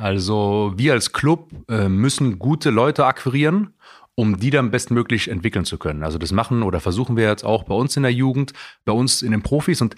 [0.00, 3.74] Also wir als Club äh, müssen gute Leute akquirieren,
[4.14, 6.02] um die dann bestmöglich entwickeln zu können.
[6.02, 8.54] Also das machen oder versuchen wir jetzt auch bei uns in der Jugend,
[8.86, 9.82] bei uns in den Profis.
[9.82, 9.96] Und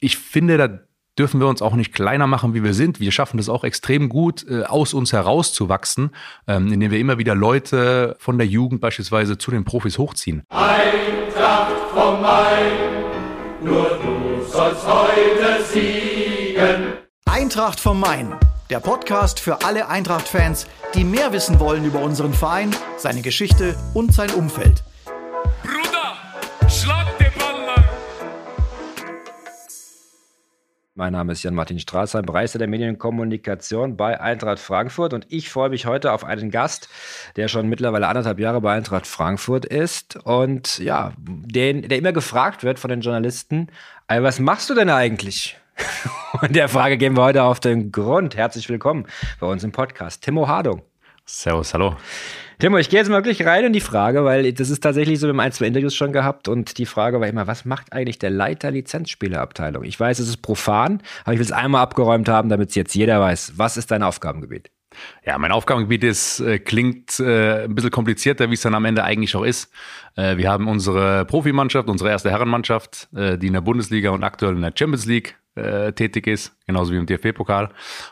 [0.00, 0.80] ich finde, da
[1.18, 2.98] dürfen wir uns auch nicht kleiner machen, wie wir sind.
[2.98, 6.10] Wir schaffen das auch extrem gut, äh, aus uns herauszuwachsen,
[6.46, 10.44] ähm, indem wir immer wieder Leute von der Jugend beispielsweise zu den Profis hochziehen.
[10.48, 12.72] Eintracht vom Main,
[13.62, 16.94] nur du sollst heute siegen.
[17.26, 18.34] Eintracht vom Main,
[18.70, 24.14] der Podcast für alle Eintracht-Fans, die mehr wissen wollen über unseren Verein, seine Geschichte und
[24.14, 24.82] sein Umfeld.
[25.62, 27.84] Bruder, schlag den Ball lang.
[30.94, 35.86] Mein Name ist Jan-Martin Straßheim, Bereichsleiter der Medienkommunikation bei Eintracht Frankfurt und ich freue mich
[35.86, 36.88] heute auf einen Gast,
[37.36, 42.62] der schon mittlerweile anderthalb Jahre bei Eintracht Frankfurt ist und ja, den, der immer gefragt
[42.62, 43.68] wird von den Journalisten,
[44.06, 45.58] "Ey, was machst du denn eigentlich?
[46.40, 48.36] Und der Frage gehen wir heute auf den Grund.
[48.36, 49.06] Herzlich willkommen
[49.40, 50.22] bei uns im Podcast.
[50.22, 50.82] Timo Hardung.
[51.24, 51.96] Servus, hallo.
[52.58, 55.26] Timo, ich gehe jetzt mal wirklich rein in die Frage, weil das ist tatsächlich so,
[55.26, 58.18] wir haben ein, zwei Interviews schon gehabt und die Frage war immer, was macht eigentlich
[58.18, 59.84] der Leiter Lizenzspielerabteilung?
[59.84, 62.94] Ich weiß, es ist profan, aber ich will es einmal abgeräumt haben, damit es jetzt
[62.94, 63.54] jeder weiß.
[63.56, 64.70] Was ist dein Aufgabengebiet?
[65.24, 69.04] Ja, mein Aufgabengebiet ist, äh, klingt äh, ein bisschen komplizierter, wie es dann am Ende
[69.04, 69.72] eigentlich auch ist.
[70.16, 74.54] Äh, wir haben unsere Profimannschaft, unsere erste Herrenmannschaft, äh, die in der Bundesliga und aktuell
[74.54, 77.70] in der Champions League äh, tätig ist, genauso wie im DFB-Pokal.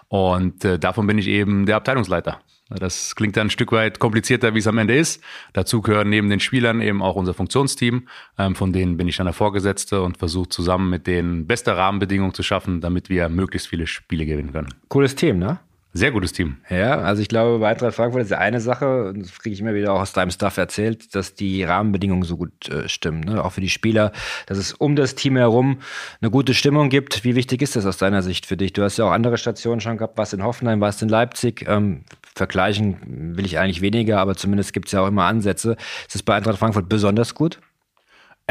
[0.08, 2.40] Und äh, davon bin ich eben der Abteilungsleiter.
[2.70, 5.22] Das klingt dann ein Stück weit komplizierter, wie es am Ende ist.
[5.52, 8.06] Dazu gehören neben den Spielern eben auch unser Funktionsteam.
[8.38, 12.32] Ähm, von denen bin ich dann der Vorgesetzte und versuche zusammen mit denen beste Rahmenbedingungen
[12.32, 14.68] zu schaffen, damit wir möglichst viele Spiele gewinnen können.
[14.88, 15.58] Cooles Team, ne?
[15.92, 16.58] Sehr gutes Team.
[16.68, 19.74] Ja, also ich glaube, bei Eintracht Frankfurt ist ja eine Sache, das kriege ich immer
[19.74, 23.20] wieder auch aus deinem Stuff erzählt, dass die Rahmenbedingungen so gut äh, stimmen.
[23.20, 23.44] Ne?
[23.44, 24.12] Auch für die Spieler,
[24.46, 25.80] dass es um das Team herum
[26.20, 27.24] eine gute Stimmung gibt.
[27.24, 28.72] Wie wichtig ist das aus deiner Sicht für dich?
[28.72, 31.64] Du hast ja auch andere Stationen schon gehabt, warst in Hoffenheim, warst in Leipzig.
[31.66, 32.04] Ähm,
[32.36, 35.76] vergleichen will ich eigentlich weniger, aber zumindest gibt es ja auch immer Ansätze.
[36.06, 37.58] Ist es bei Eintracht Frankfurt besonders gut?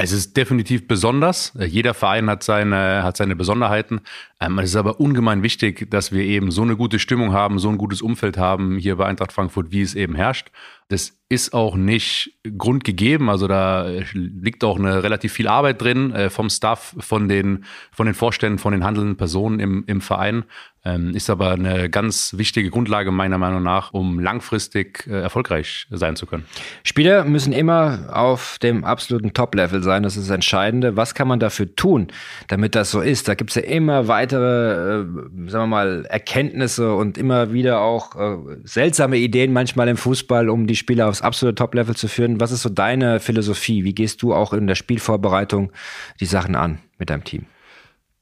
[0.02, 1.52] Es ist definitiv besonders.
[1.60, 4.00] Jeder Verein hat seine, hat seine Besonderheiten.
[4.40, 7.68] Ähm, es ist aber ungemein wichtig, dass wir eben so eine gute Stimmung haben, so
[7.68, 10.52] ein gutes Umfeld haben hier bei Eintracht Frankfurt, wie es eben herrscht.
[10.90, 13.30] Das ist auch nicht grundgegeben.
[13.30, 18.08] Also da liegt auch eine relativ viel Arbeit drin äh, vom Staff, von den, von
[18.08, 20.46] den Vorständen, von den handelnden Personen im, im Verein.
[20.86, 26.16] Ähm, ist aber eine ganz wichtige Grundlage meiner Meinung nach, um langfristig äh, erfolgreich sein
[26.16, 26.46] zu können.
[26.84, 30.04] Spieler müssen immer auf dem absoluten Top-Level sein.
[30.04, 30.96] Das ist das Entscheidende.
[30.96, 32.08] Was kann man dafür tun,
[32.48, 33.28] damit das so ist?
[33.28, 35.06] Da gibt es ja immer weitere, äh,
[35.50, 40.66] sagen wir mal, Erkenntnisse und immer wieder auch äh, seltsame Ideen manchmal im Fußball, um
[40.66, 42.40] die Spieler aufs absolute Top-Level zu führen.
[42.40, 43.84] Was ist so deine Philosophie?
[43.84, 45.72] Wie gehst du auch in der Spielvorbereitung
[46.20, 47.46] die Sachen an mit deinem Team?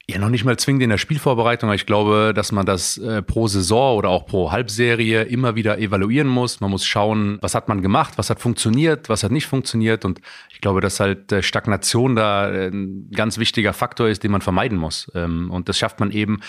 [0.09, 1.73] Ja, noch nicht mal zwingend in der Spielvorbereitung.
[1.73, 6.29] Ich glaube, dass man das äh, pro Saison oder auch pro Halbserie immer wieder evaluieren
[6.29, 6.62] muss.
[6.62, 10.06] Man muss schauen, was hat man gemacht, was hat funktioniert, was hat nicht funktioniert.
[10.06, 14.31] Und ich glaube, dass halt äh, Stagnation da äh, ein ganz wichtiger Faktor ist, den
[14.31, 15.12] man vermeiden muss.
[15.13, 16.39] Ähm, und das schafft man eben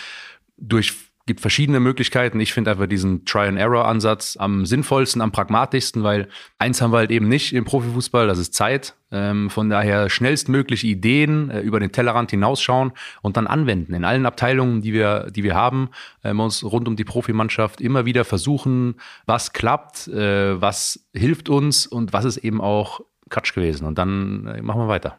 [0.56, 2.40] durch gibt verschiedene Möglichkeiten.
[2.40, 6.28] Ich finde einfach diesen Try-and-Error-Ansatz am sinnvollsten, am pragmatischsten, weil
[6.58, 8.96] eins haben wir halt eben nicht im Profifußball, das ist Zeit.
[9.12, 13.94] Ähm, von daher schnellstmöglich Ideen äh, über den Tellerrand hinausschauen und dann anwenden.
[13.94, 15.90] In allen Abteilungen, die wir, die wir haben,
[16.22, 18.96] äh, uns rund um die Profimannschaft immer wieder versuchen,
[19.26, 23.00] was klappt, äh, was hilft uns und was ist eben auch
[23.30, 23.86] Quatsch gewesen.
[23.86, 25.18] Und dann äh, machen wir weiter.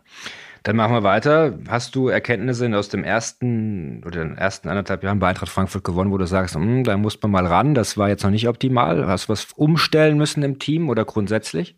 [0.64, 1.58] Dann machen wir weiter.
[1.68, 6.12] Hast du Erkenntnisse aus dem ersten oder den ersten anderthalb Jahren bei Eintracht Frankfurt gewonnen,
[6.12, 9.08] wo du sagst, hm, da muss man mal ran, das war jetzt noch nicht optimal?
[9.08, 11.78] Hast du was umstellen müssen im Team oder grundsätzlich?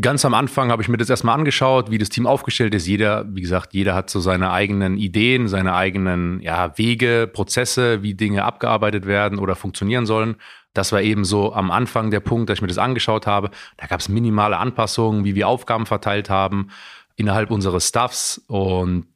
[0.00, 2.88] Ganz am Anfang habe ich mir das erstmal angeschaut, wie das Team aufgestellt ist.
[2.88, 8.14] Jeder, wie gesagt, jeder hat so seine eigenen Ideen, seine eigenen ja, Wege, Prozesse, wie
[8.14, 10.34] Dinge abgearbeitet werden oder funktionieren sollen.
[10.72, 13.50] Das war eben so am Anfang der Punkt, dass ich mir das angeschaut habe.
[13.76, 16.70] Da gab es minimale Anpassungen, wie wir Aufgaben verteilt haben
[17.16, 19.06] innerhalb unseres Staffs und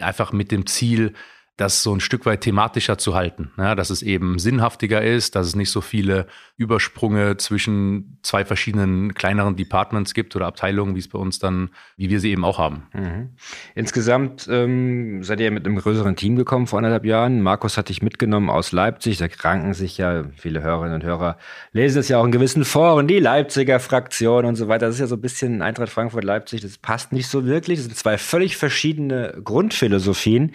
[0.00, 1.14] einfach mit dem Ziel,
[1.56, 3.52] das so ein Stück weit thematischer zu halten.
[3.56, 6.26] Ja, dass es eben sinnhaftiger ist, dass es nicht so viele
[6.56, 12.10] Übersprünge zwischen zwei verschiedenen kleineren Departments gibt oder Abteilungen, wie es bei uns dann, wie
[12.10, 12.88] wir sie eben auch haben.
[12.92, 13.30] Mhm.
[13.76, 17.40] Insgesamt ähm, seid ihr mit einem größeren Team gekommen vor anderthalb Jahren.
[17.40, 19.18] Markus hat dich mitgenommen aus Leipzig.
[19.18, 21.38] Da kranken sich ja viele Hörerinnen und Hörer,
[21.70, 24.86] lesen es ja auch in gewissen Foren, die Leipziger Fraktion und so weiter.
[24.86, 26.62] Das ist ja so ein bisschen Eintracht Frankfurt, Leipzig.
[26.62, 27.78] Das passt nicht so wirklich.
[27.78, 30.52] Das sind zwei völlig verschiedene Grundphilosophien.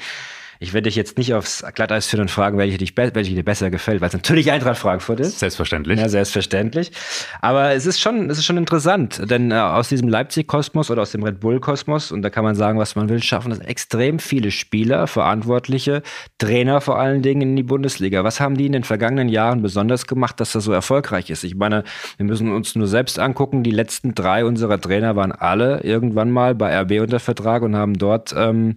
[0.62, 3.70] Ich werde dich jetzt nicht aufs Glatteis führen und fragen, welche, dich, welche dir besser
[3.70, 5.40] gefällt, weil es natürlich Eintracht Frankfurt ist.
[5.40, 5.98] Selbstverständlich.
[5.98, 6.92] Ja, selbstverständlich.
[7.40, 11.12] Aber es ist schon, es ist schon interessant, denn äh, aus diesem Leipzig-Kosmos oder aus
[11.12, 14.52] dem Red Bull-Kosmos, und da kann man sagen, was man will, schaffen das extrem viele
[14.52, 16.04] Spieler, Verantwortliche,
[16.40, 18.26] Trainer vor allen Dingen in die Bundesliga.
[18.26, 21.46] Was haben die in den vergangenen Jahren besonders gemacht, dass das so erfolgreich ist?
[21.46, 21.86] Ich meine,
[22.18, 26.54] wir müssen uns nur selbst angucken, die letzten drei unserer Trainer waren alle irgendwann mal
[26.54, 28.76] bei RB unter Vertrag und haben dort ähm,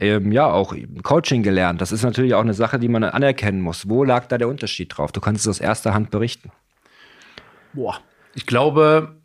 [0.00, 1.80] ähm, ja auch Coaching gelernt.
[1.80, 3.88] Das ist natürlich auch eine Sache, die man anerkennen muss.
[3.88, 5.12] Wo lag da der Unterschied drauf?
[5.12, 6.50] Du kannst es aus erster Hand berichten.
[7.72, 8.00] Boah.
[8.34, 9.16] Ich glaube,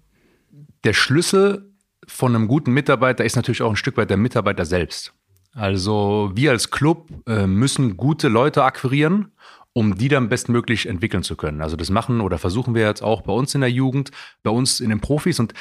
[0.84, 1.72] der Schlüssel
[2.08, 5.14] von einem guten Mitarbeiter ist natürlich auch ein Stück weit der Mitarbeiter selbst.
[5.54, 9.32] Also wir als Club äh, müssen gute Leute akquirieren,
[9.74, 11.62] um die dann bestmöglich entwickeln zu können.
[11.62, 14.12] Also das machen oder versuchen wir jetzt auch bei uns in der Jugend,
[14.42, 15.40] bei uns in den Profis.
[15.40, 15.54] Und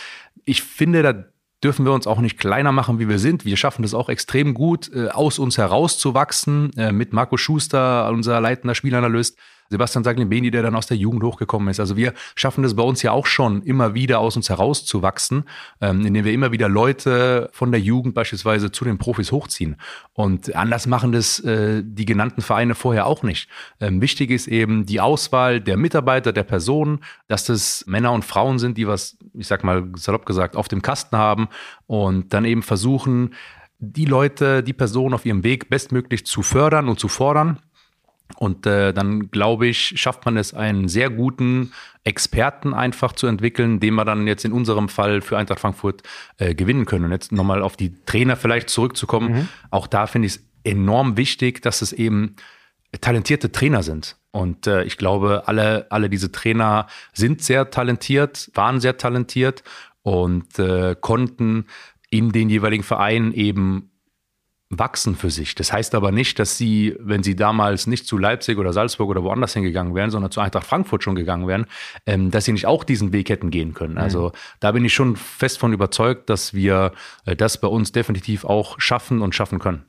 [0.44, 1.24] ich finde, da
[1.62, 3.44] dürfen wir uns auch nicht kleiner machen, wie wir sind.
[3.44, 6.72] Wir schaffen das auch extrem gut, äh, aus uns herauszuwachsen.
[6.76, 9.38] Äh, mit Marco Schuster, unser leitender Spielanalyst,
[9.72, 11.80] Sebastian Saglimbeni, der dann aus der Jugend hochgekommen ist.
[11.80, 15.44] Also wir schaffen das bei uns ja auch schon, immer wieder aus uns herauszuwachsen,
[15.80, 19.76] ähm, indem wir immer wieder Leute von der Jugend beispielsweise zu den Profis hochziehen.
[20.12, 23.48] Und anders machen das äh, die genannten Vereine vorher auch nicht.
[23.80, 28.58] Ähm, wichtig ist eben die Auswahl der Mitarbeiter, der Personen, dass das Männer und Frauen
[28.58, 31.48] sind, die was, ich sag mal salopp gesagt, auf dem Kasten haben
[31.86, 33.34] und dann eben versuchen,
[33.78, 37.58] die Leute, die Personen auf ihrem Weg bestmöglich zu fördern und zu fordern
[38.36, 41.72] und äh, dann, glaube ich, schafft man es, einen sehr guten
[42.04, 46.02] Experten einfach zu entwickeln, den wir dann jetzt in unserem Fall für Eintracht Frankfurt
[46.38, 47.04] äh, gewinnen können.
[47.04, 49.32] Und jetzt nochmal auf die Trainer vielleicht zurückzukommen.
[49.32, 49.48] Mhm.
[49.70, 52.36] Auch da finde ich es enorm wichtig, dass es eben
[53.00, 54.16] talentierte Trainer sind.
[54.32, 59.62] Und äh, ich glaube, alle, alle diese Trainer sind sehr talentiert, waren sehr talentiert
[60.02, 61.66] und äh, konnten
[62.10, 63.91] in den jeweiligen Vereinen eben
[64.72, 65.54] wachsen für sich.
[65.54, 69.22] Das heißt aber nicht, dass sie, wenn sie damals nicht zu Leipzig oder Salzburg oder
[69.22, 71.66] woanders hingegangen wären, sondern zu Eintracht Frankfurt schon gegangen wären,
[72.06, 73.98] ähm, dass sie nicht auch diesen Weg hätten gehen können.
[73.98, 74.32] Also mhm.
[74.60, 76.92] da bin ich schon fest von überzeugt, dass wir
[77.26, 79.84] äh, das bei uns definitiv auch schaffen und schaffen können.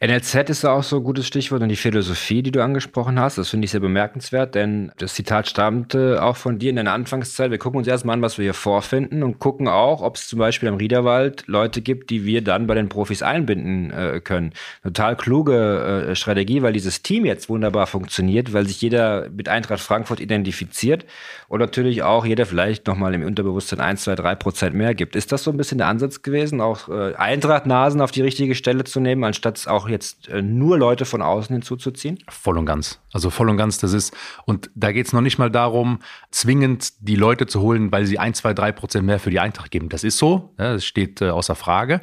[0.00, 3.48] NLZ ist auch so ein gutes Stichwort und die Philosophie, die du angesprochen hast, das
[3.48, 7.50] finde ich sehr bemerkenswert, denn das Zitat stammte auch von dir in deiner Anfangszeit.
[7.50, 10.38] Wir gucken uns erstmal an, was wir hier vorfinden und gucken auch, ob es zum
[10.38, 14.52] Beispiel am Riederwald Leute gibt, die wir dann bei den Profis einbinden äh, können.
[14.82, 19.80] Total kluge äh, Strategie, weil dieses Team jetzt wunderbar funktioniert, weil sich jeder mit Eintracht
[19.80, 21.06] Frankfurt identifiziert
[21.48, 25.16] und natürlich auch jeder vielleicht nochmal im Unterbewusstsein 1, 2, 3 Prozent mehr gibt.
[25.16, 28.84] Ist das so ein bisschen der Ansatz gewesen, auch äh, Eintracht-Nasen auf die richtige Stelle
[28.84, 32.18] zu nehmen, anstatt auch jetzt äh, nur Leute von außen hinzuzuziehen?
[32.28, 33.00] Voll und ganz.
[33.12, 36.00] Also voll und ganz, das ist, und da geht es noch nicht mal darum,
[36.30, 39.70] zwingend die Leute zu holen, weil sie 1, 2, 3 Prozent mehr für die Eintracht
[39.70, 39.88] geben.
[39.88, 42.00] Das ist so, das steht äh, außer Frage.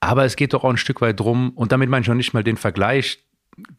[0.00, 2.34] Aber es geht doch auch ein Stück weit drum, und damit meine ich noch nicht
[2.34, 3.24] mal den Vergleich,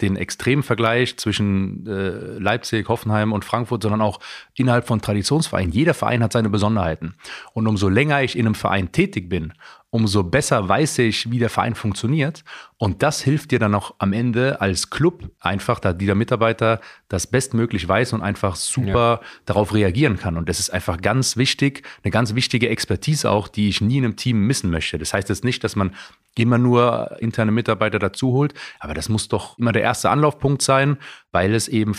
[0.02, 4.20] den Extremvergleich zwischen äh, Leipzig, Hoffenheim und Frankfurt, sondern auch
[4.56, 5.72] innerhalb von Traditionsvereinen.
[5.72, 7.14] Jeder Verein hat seine Besonderheiten.
[7.54, 9.54] Und umso länger ich in einem Verein tätig bin,
[9.90, 12.44] umso besser weiß ich, wie der Verein funktioniert.
[12.78, 17.28] Und das hilft dir dann auch am Ende als Club einfach, da dieser Mitarbeiter das
[17.28, 19.28] bestmöglich weiß und einfach super ja.
[19.46, 20.38] darauf reagieren kann.
[20.38, 24.04] Und das ist einfach ganz wichtig, eine ganz wichtige Expertise auch, die ich nie in
[24.04, 24.98] einem Team missen möchte.
[24.98, 25.96] Das heißt jetzt nicht, dass man
[26.36, 30.98] immer nur interne Mitarbeiter dazu holt, aber das muss doch immer der erste Anlaufpunkt sein,
[31.32, 31.96] weil es eben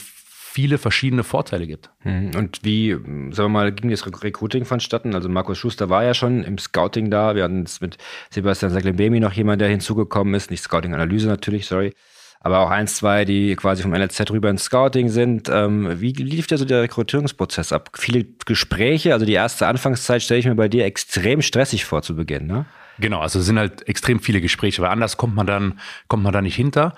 [0.59, 1.91] viele verschiedene Vorteile gibt.
[2.03, 2.33] Mhm.
[2.35, 5.15] Und wie, sagen wir mal, ging das Recruiting vonstatten?
[5.15, 7.37] Also Markus Schuster war ja schon im Scouting da.
[7.37, 7.97] Wir hatten es mit
[8.31, 10.51] Sebastian Saglembemi noch jemand, der hinzugekommen ist.
[10.51, 11.95] Nicht Scouting-Analyse natürlich, sorry.
[12.41, 15.49] Aber auch eins, zwei, die quasi vom NLZ rüber ins Scouting sind.
[15.49, 17.91] Ähm, wie lief der so der Rekrutierungsprozess ab?
[17.95, 22.17] Viele Gespräche, also die erste Anfangszeit stelle ich mir bei dir extrem stressig vor zu
[22.17, 22.67] Beginn, ne?
[23.01, 25.79] Genau, also es sind halt extrem viele Gespräche, weil anders kommt man dann,
[26.09, 26.95] kommt man da nicht hinter.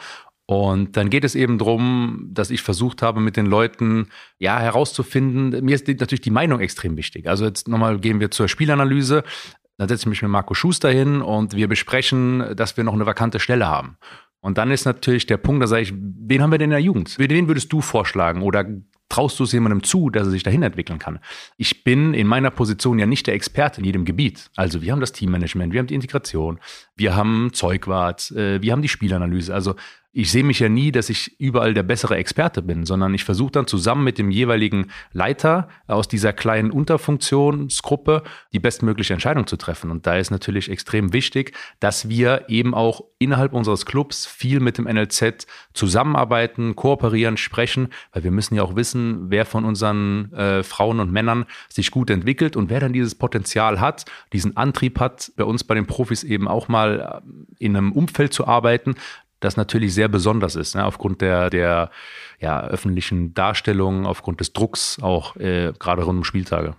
[0.50, 4.08] Und dann geht es eben darum, dass ich versucht habe, mit den Leuten
[4.40, 7.28] ja herauszufinden, mir ist natürlich die Meinung extrem wichtig.
[7.28, 9.22] Also jetzt nochmal gehen wir zur Spielanalyse.
[9.78, 13.06] Dann setze ich mich mit Marco Schuster hin und wir besprechen, dass wir noch eine
[13.06, 13.96] vakante Stelle haben.
[14.40, 16.80] Und dann ist natürlich der Punkt, da sage ich, wen haben wir denn in der
[16.80, 17.16] Jugend?
[17.16, 18.42] Wen würdest du vorschlagen?
[18.42, 18.66] Oder
[19.08, 21.20] traust du es jemandem zu, dass er sich dahin entwickeln kann?
[21.58, 24.50] Ich bin in meiner Position ja nicht der Experte in jedem Gebiet.
[24.56, 26.58] Also wir haben das Teammanagement, wir haben die Integration,
[26.96, 29.54] wir haben Zeugwart, äh, wir haben die Spielanalyse.
[29.54, 29.76] Also
[30.12, 33.52] ich sehe mich ja nie, dass ich überall der bessere Experte bin, sondern ich versuche
[33.52, 39.90] dann zusammen mit dem jeweiligen Leiter aus dieser kleinen Unterfunktionsgruppe die bestmögliche Entscheidung zu treffen.
[39.92, 44.78] Und da ist natürlich extrem wichtig, dass wir eben auch innerhalb unseres Clubs viel mit
[44.78, 50.64] dem NLZ zusammenarbeiten, kooperieren, sprechen, weil wir müssen ja auch wissen, wer von unseren äh,
[50.64, 55.30] Frauen und Männern sich gut entwickelt und wer dann dieses Potenzial hat, diesen Antrieb hat,
[55.36, 57.22] bei uns bei den Profis eben auch mal
[57.58, 58.96] in einem Umfeld zu arbeiten,
[59.40, 60.84] das natürlich sehr besonders ist, ne?
[60.84, 61.90] aufgrund der, der
[62.38, 66.76] ja, öffentlichen Darstellung, aufgrund des Drucks auch äh, gerade rund um Spieltage.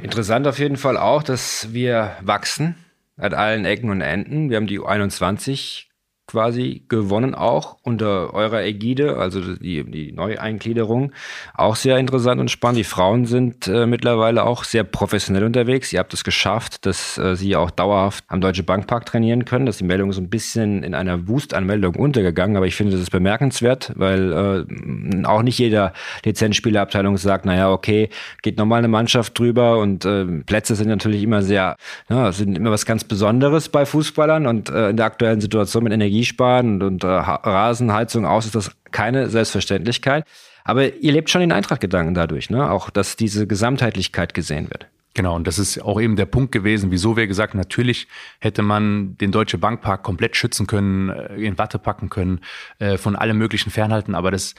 [0.00, 2.76] Interessant auf jeden Fall auch, dass wir wachsen
[3.16, 4.50] an allen Ecken und Enden.
[4.50, 5.86] Wir haben die U21
[6.26, 11.12] quasi gewonnen auch unter eurer Ägide, also die, die Neueingliederung.
[11.54, 12.78] Auch sehr interessant und spannend.
[12.78, 15.92] Die Frauen sind äh, mittlerweile auch sehr professionell unterwegs.
[15.92, 19.66] Ihr habt es geschafft, dass äh, sie auch dauerhaft am Deutsche Bankpark trainieren können.
[19.66, 23.10] Dass die Meldung so ein bisschen in einer Wustanmeldung untergegangen, aber ich finde, das ist
[23.10, 25.92] bemerkenswert, weil äh, auch nicht jeder
[26.24, 28.08] Lizenzspielerabteilung sagt, naja, okay,
[28.42, 31.76] geht nochmal eine Mannschaft drüber und äh, Plätze sind natürlich immer sehr,
[32.08, 35.92] ja, sind immer was ganz Besonderes bei Fußballern und äh, in der aktuellen Situation mit
[35.92, 40.24] Energie Energiesparen und, und äh, Rasenheizung aus, ist das keine Selbstverständlichkeit.
[40.64, 42.70] Aber ihr lebt schon den Eintracht-Gedanken dadurch, ne?
[42.70, 44.86] Auch, dass diese Gesamtheitlichkeit gesehen wird.
[45.12, 48.08] Genau, und das ist auch eben der Punkt gewesen, wieso wir gesagt haben, natürlich
[48.40, 52.40] hätte man den Deutsche Bankpark komplett schützen können, äh, in Watte packen können,
[52.78, 54.54] äh, von allem möglichen fernhalten, aber das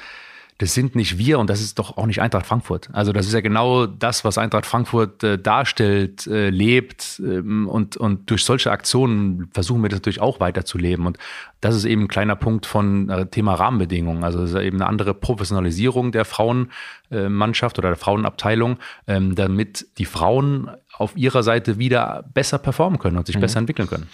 [0.58, 2.90] das sind nicht wir und das ist doch auch nicht Eintracht Frankfurt.
[2.94, 7.98] Also das ist ja genau das, was Eintracht Frankfurt äh, darstellt, äh, lebt ähm, und,
[7.98, 11.08] und durch solche Aktionen versuchen wir das natürlich auch weiterzuleben.
[11.08, 11.18] Und
[11.60, 14.24] das ist eben ein kleiner Punkt von äh, Thema Rahmenbedingungen.
[14.24, 20.06] Also das ist eben eine andere Professionalisierung der Frauenmannschaft oder der Frauenabteilung, ähm, damit die
[20.06, 23.42] Frauen auf ihrer Seite wieder besser performen können und sich mhm.
[23.42, 24.08] besser entwickeln können.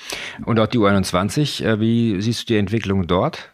[0.43, 3.51] Und auch die U21, äh, wie siehst du die Entwicklung dort?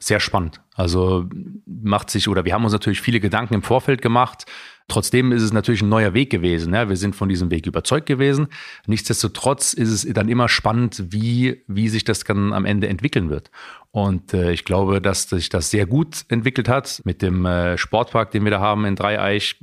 [0.00, 0.60] Sehr spannend.
[0.80, 1.28] Also
[1.66, 4.46] macht sich, oder wir haben uns natürlich viele Gedanken im Vorfeld gemacht.
[4.90, 6.74] Trotzdem ist es natürlich ein neuer Weg gewesen.
[6.74, 6.88] Ja.
[6.88, 8.48] Wir sind von diesem Weg überzeugt gewesen.
[8.86, 13.52] Nichtsdestotrotz ist es dann immer spannend, wie, wie sich das dann am Ende entwickeln wird.
[13.92, 17.02] Und äh, ich glaube, dass sich das sehr gut entwickelt hat.
[17.04, 19.62] Mit dem äh, Sportpark, den wir da haben in Dreieich,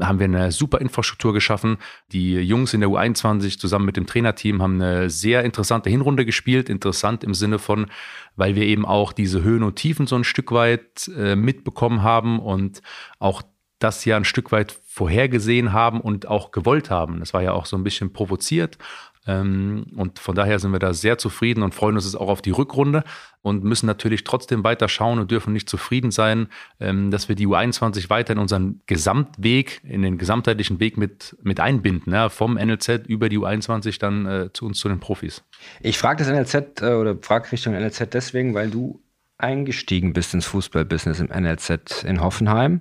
[0.00, 1.78] haben wir eine super Infrastruktur geschaffen.
[2.10, 6.68] Die Jungs in der U21 zusammen mit dem Trainerteam haben eine sehr interessante Hinrunde gespielt.
[6.68, 7.86] Interessant im Sinne von,
[8.34, 12.40] weil wir eben auch diese Höhen und Tiefen so ein Stück weit äh, mitbekommen haben
[12.40, 12.82] und
[13.20, 13.42] auch
[13.84, 17.20] das ja ein Stück weit vorhergesehen haben und auch gewollt haben.
[17.20, 18.78] Das war ja auch so ein bisschen provoziert,
[19.26, 22.50] ähm, und von daher sind wir da sehr zufrieden und freuen uns auch auf die
[22.50, 23.04] Rückrunde
[23.40, 26.48] und müssen natürlich trotzdem weiter schauen und dürfen nicht zufrieden sein,
[26.78, 31.58] ähm, dass wir die U21 weiter in unseren Gesamtweg, in den gesamtheitlichen Weg mit, mit
[31.58, 35.42] einbinden, ja, vom NLZ über die U21 dann äh, zu uns, zu den Profis.
[35.80, 39.00] Ich frage das NLZ äh, oder frage Richtung NLZ deswegen, weil du
[39.38, 42.80] eingestiegen bist ins Fußballbusiness im NLZ in Hoffenheim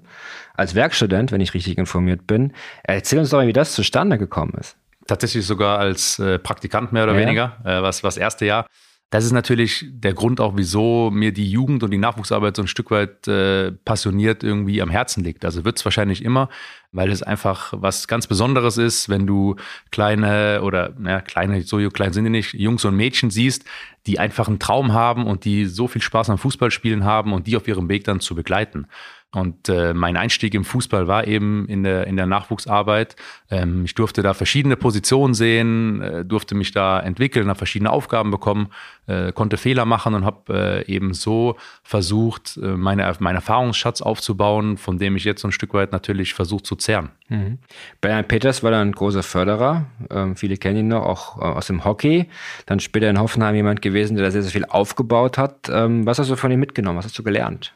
[0.53, 2.53] als Werkstudent, wenn ich richtig informiert bin.
[2.83, 4.77] Erzähl uns doch mal, wie das zustande gekommen ist.
[5.07, 7.19] Tatsächlich sogar als äh, Praktikant mehr oder ja.
[7.19, 8.67] weniger, äh, was was erste Jahr.
[9.13, 12.67] Das ist natürlich der Grund auch, wieso mir die Jugend und die Nachwuchsarbeit so ein
[12.67, 15.45] Stück weit äh, passioniert irgendwie am Herzen liegt.
[15.45, 16.49] Also wird es wahrscheinlich immer,
[16.91, 19.55] weil es einfach was ganz Besonderes ist, wenn du
[19.91, 23.65] kleine oder ja, kleine, so klein sind die nicht, Jungs und Mädchen siehst,
[24.07, 27.55] die einfach einen Traum haben und die so viel Spaß am Fußballspielen haben und die
[27.55, 28.87] auf ihrem Weg dann zu begleiten.
[29.33, 33.15] Und äh, mein Einstieg im Fußball war eben in der, in der Nachwuchsarbeit.
[33.49, 38.29] Ähm, ich durfte da verschiedene Positionen sehen, äh, durfte mich da entwickeln, habe verschiedene Aufgaben
[38.29, 38.67] bekommen,
[39.07, 44.77] äh, konnte Fehler machen und habe äh, eben so versucht, äh, meine, meinen Erfahrungsschatz aufzubauen,
[44.77, 47.09] von dem ich jetzt so ein Stück weit natürlich versucht zu zehren.
[47.29, 47.57] Mhm.
[48.01, 49.87] Bernhard Peters war dann ein großer Förderer.
[50.11, 52.29] Ähm, viele kennen ihn noch, auch äh, aus dem Hockey.
[52.67, 55.69] Dann später in Hoffenheim jemand gewesen, der da sehr, sehr viel aufgebaut hat.
[55.71, 56.99] Ähm, was hast du von ihm mitgenommen?
[56.99, 57.73] Was hast du gelernt?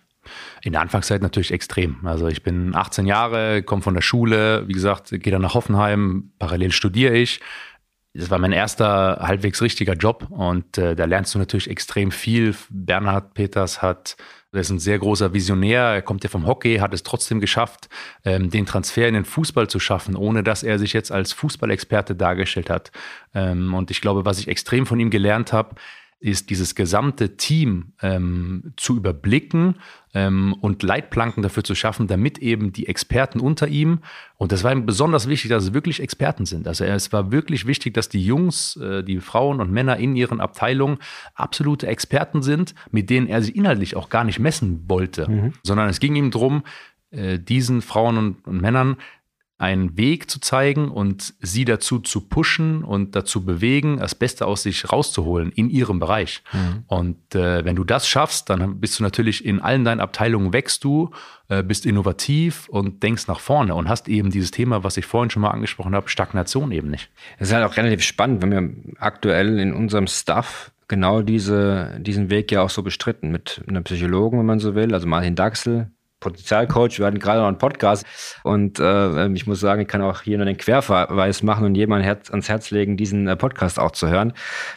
[0.63, 2.05] In der Anfangszeit natürlich extrem.
[2.05, 6.31] Also ich bin 18 Jahre, komme von der Schule, wie gesagt, gehe dann nach Hoffenheim,
[6.39, 7.41] parallel studiere ich.
[8.17, 12.55] Das war mein erster halbwegs richtiger Job und äh, da lernst du natürlich extrem viel.
[12.69, 14.17] Bernhard Peters hat,
[14.51, 17.89] er ist ein sehr großer Visionär, er kommt ja vom Hockey, hat es trotzdem geschafft,
[18.25, 22.15] ähm, den Transfer in den Fußball zu schaffen, ohne dass er sich jetzt als Fußballexperte
[22.15, 22.91] dargestellt hat.
[23.35, 25.75] Ähm, und ich glaube, was ich extrem von ihm gelernt habe,
[26.19, 29.75] ist dieses gesamte Team ähm, zu überblicken
[30.15, 33.99] ähm, und Leitplanken dafür zu schaffen, damit eben die Experten unter ihm,
[34.37, 36.67] und das war ihm besonders wichtig, dass es wirklich Experten sind.
[36.67, 40.41] Also es war wirklich wichtig, dass die Jungs, äh, die Frauen und Männer in ihren
[40.41, 40.97] Abteilungen
[41.35, 45.53] absolute Experten sind, mit denen er sich inhaltlich auch gar nicht messen wollte, mhm.
[45.61, 46.63] sondern es ging ihm darum,
[47.11, 48.97] äh, diesen Frauen und, und Männern
[49.59, 54.63] einen Weg zu zeigen und sie dazu zu pushen und dazu bewegen, das Beste aus
[54.63, 56.43] sich rauszuholen in ihrem Bereich.
[56.53, 56.83] Mhm.
[56.85, 60.83] Und äh, wenn du das schaffst, dann bist du natürlich in allen deinen Abteilungen wächst
[60.83, 61.09] du,
[61.47, 65.31] äh, bist innovativ und denkst nach vorne und hast eben dieses Thema, was ich vorhin
[65.31, 67.09] schon mal angesprochen habe, Stagnation eben nicht.
[67.39, 72.29] Das ist halt auch relativ spannend, wenn wir aktuell in unserem Stuff genau diese, diesen
[72.29, 75.91] Weg ja auch so bestritten mit einem Psychologen, wenn man so will, also Martin Daxel,
[76.19, 78.05] Potenzialcoach, wir hatten gerade noch einen Podcast
[78.43, 82.03] und äh, ich muss sagen, ich kann auch hier nur den Querverweis machen und jemand
[82.03, 84.33] Herz, ans Herz legen, diesen äh, Podcast auch zu hören,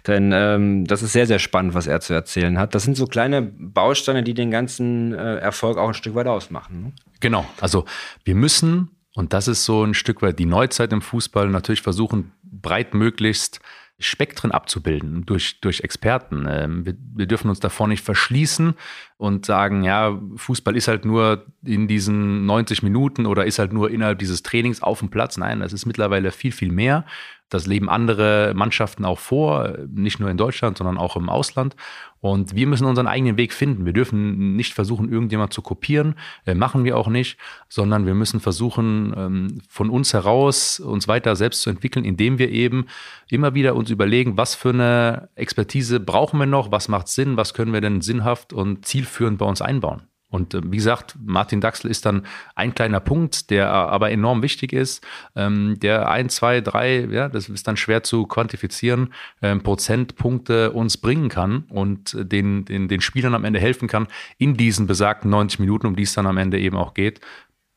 [0.06, 2.74] denn ähm, das ist sehr, sehr spannend, was er zu erzählen hat.
[2.74, 6.82] Das sind so kleine Bausteine, die den ganzen äh, Erfolg auch ein Stück weit ausmachen.
[6.82, 6.92] Ne?
[7.20, 7.84] Genau, also
[8.24, 12.32] wir müssen, und das ist so ein Stück weit die Neuzeit im Fußball, natürlich versuchen,
[12.42, 13.60] breitmöglichst
[14.00, 16.46] Spektren abzubilden durch, durch Experten.
[16.48, 18.74] Ähm, wir, wir, dürfen uns davor nicht verschließen
[19.20, 23.90] und sagen, ja, Fußball ist halt nur in diesen 90 Minuten oder ist halt nur
[23.90, 25.36] innerhalb dieses Trainings auf dem Platz.
[25.36, 27.04] Nein, das ist mittlerweile viel, viel mehr.
[27.50, 31.74] Das leben andere Mannschaften auch vor, nicht nur in Deutschland, sondern auch im Ausland.
[32.20, 33.86] Und wir müssen unseren eigenen Weg finden.
[33.86, 36.14] Wir dürfen nicht versuchen, irgendjemand zu kopieren,
[36.46, 41.34] äh, machen wir auch nicht, sondern wir müssen versuchen, ähm, von uns heraus uns weiter
[41.34, 42.86] selbst zu entwickeln, indem wir eben
[43.30, 47.54] immer wieder uns überlegen, was für eine Expertise brauchen wir noch, was macht Sinn, was
[47.54, 50.02] können wir denn sinnhaft und zielführend bei uns einbauen.
[50.30, 54.72] Und äh, wie gesagt, Martin Daxel ist dann ein kleiner Punkt, der aber enorm wichtig
[54.72, 55.04] ist,
[55.36, 59.12] ähm, der ein, zwei, drei, ja, das ist dann schwer zu quantifizieren,
[59.42, 64.06] ähm, Prozentpunkte uns bringen kann und den, den, den Spielern am Ende helfen kann,
[64.38, 67.20] in diesen besagten 90 Minuten, um die es dann am Ende eben auch geht,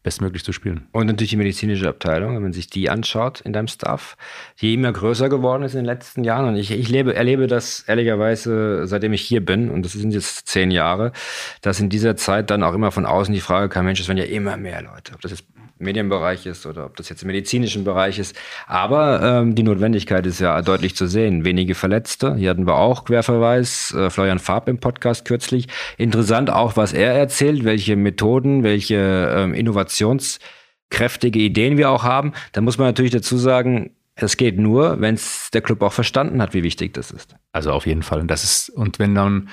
[0.03, 0.87] bestmöglich zu spielen.
[0.91, 4.17] Und natürlich die medizinische Abteilung, wenn man sich die anschaut in deinem Staff,
[4.61, 6.49] die immer größer geworden ist in den letzten Jahren.
[6.49, 10.47] Und ich, ich lebe, erlebe das ehrlicherweise, seitdem ich hier bin, und das sind jetzt
[10.47, 11.13] zehn Jahre,
[11.61, 14.17] dass in dieser Zeit dann auch immer von außen die Frage kam, Mensch, es werden
[14.17, 15.13] ja immer mehr Leute.
[15.13, 15.45] Ob das jetzt
[15.83, 18.35] Medienbereich ist oder ob das jetzt im medizinischen Bereich ist.
[18.67, 21.45] Aber ähm, die Notwendigkeit ist ja deutlich zu sehen.
[21.45, 22.35] Wenige Verletzte.
[22.35, 23.93] Hier hatten wir auch Querverweis.
[23.93, 25.67] Äh, Florian Farb im Podcast kürzlich.
[25.97, 32.33] Interessant auch, was er erzählt, welche Methoden, welche ähm, innovationskräftige Ideen wir auch haben.
[32.51, 36.41] Da muss man natürlich dazu sagen, es geht nur, wenn es der Club auch verstanden
[36.41, 37.35] hat, wie wichtig das ist.
[37.51, 38.19] Also auf jeden Fall.
[38.19, 39.49] Und das ist, und wenn dann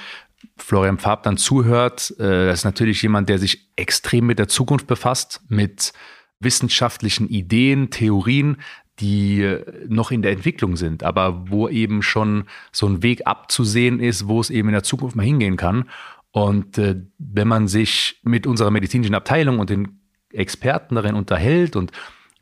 [0.56, 4.86] Florian Farb dann zuhört, äh, das ist natürlich jemand, der sich extrem mit der Zukunft
[4.86, 5.92] befasst, mit
[6.40, 8.56] wissenschaftlichen Ideen, Theorien,
[8.98, 9.56] die
[9.88, 14.40] noch in der Entwicklung sind, aber wo eben schon so ein Weg abzusehen ist, wo
[14.40, 15.88] es eben in der Zukunft mal hingehen kann.
[16.32, 20.00] Und äh, wenn man sich mit unserer medizinischen Abteilung und den
[20.32, 21.92] Experten darin unterhält und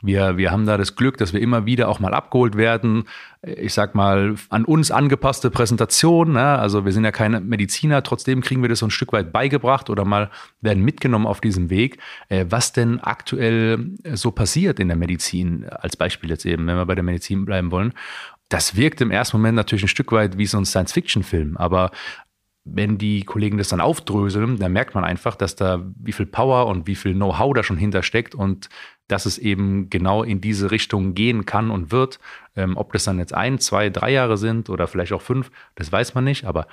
[0.02, 3.04] wir, wir haben da das Glück, dass wir immer wieder auch mal abgeholt werden.
[3.42, 6.32] Ich sag mal, an uns angepasste Präsentation.
[6.32, 6.58] Ne?
[6.58, 9.90] Also wir sind ja keine Mediziner, trotzdem kriegen wir das so ein Stück weit beigebracht
[9.90, 14.96] oder mal werden mitgenommen auf diesem Weg, äh, was denn aktuell so passiert in der
[14.96, 17.92] Medizin, als Beispiel jetzt eben, wenn wir bei der Medizin bleiben wollen.
[18.48, 21.90] Das wirkt im ersten Moment natürlich ein Stück weit wie so ein Science-Fiction-Film, aber
[22.72, 26.66] wenn die Kollegen das dann aufdröseln, dann merkt man einfach, dass da wie viel Power
[26.66, 28.68] und wie viel Know-how da schon hintersteckt und
[29.08, 32.20] dass es eben genau in diese Richtung gehen kann und wird.
[32.56, 35.90] Ähm, ob das dann jetzt ein, zwei, drei Jahre sind oder vielleicht auch fünf, das
[35.90, 36.44] weiß man nicht.
[36.44, 36.66] Aber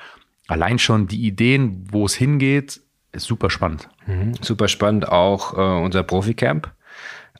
[0.47, 2.81] allein schon die Ideen, wo es hingeht,
[3.11, 3.89] ist super spannend.
[4.05, 4.33] Mhm.
[4.41, 6.71] Super spannend auch äh, unser Profi-Camp.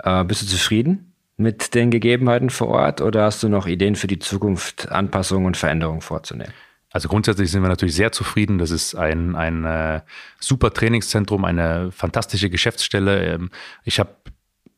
[0.04, 4.08] Äh, bist du zufrieden mit den Gegebenheiten vor Ort oder hast du noch Ideen für
[4.08, 6.54] die Zukunft, Anpassungen und Veränderungen vorzunehmen?
[6.95, 8.58] Also grundsätzlich sind wir natürlich sehr zufrieden.
[8.58, 9.99] Das ist ein, ein äh,
[10.39, 13.34] super Trainingszentrum, eine fantastische Geschäftsstelle.
[13.34, 13.49] Ähm,
[13.84, 14.12] ich habe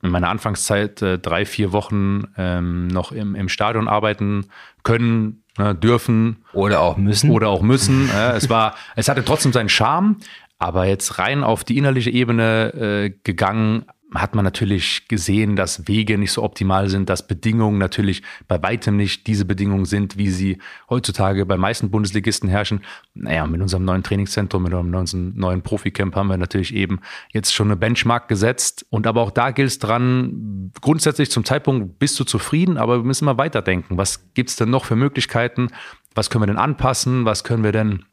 [0.01, 4.47] in meiner Anfangszeit äh, drei, vier Wochen ähm, noch im, im Stadion arbeiten
[4.82, 6.43] können, ne, dürfen.
[6.53, 7.30] Oder auch müssen.
[7.30, 8.10] Oder auch müssen.
[8.10, 10.17] äh, es war, es hatte trotzdem seinen Charme,
[10.58, 16.17] aber jetzt rein auf die innerliche Ebene äh, gegangen, hat man natürlich gesehen, dass Wege
[16.17, 20.60] nicht so optimal sind, dass Bedingungen natürlich bei weitem nicht diese Bedingungen sind, wie sie
[20.89, 22.82] heutzutage bei meisten Bundesligisten herrschen.
[23.13, 27.00] Naja, mit unserem neuen Trainingszentrum, mit unserem neuen Proficamp haben wir natürlich eben
[27.34, 28.86] jetzt schon eine Benchmark gesetzt.
[28.89, 33.04] Und aber auch da gilt es dran, grundsätzlich zum Zeitpunkt bist du zufrieden, aber wir
[33.04, 33.98] müssen mal weiterdenken.
[33.98, 35.67] Was gibt es denn noch für Möglichkeiten?
[36.15, 37.26] Was können wir denn anpassen?
[37.26, 38.06] Was können wir denn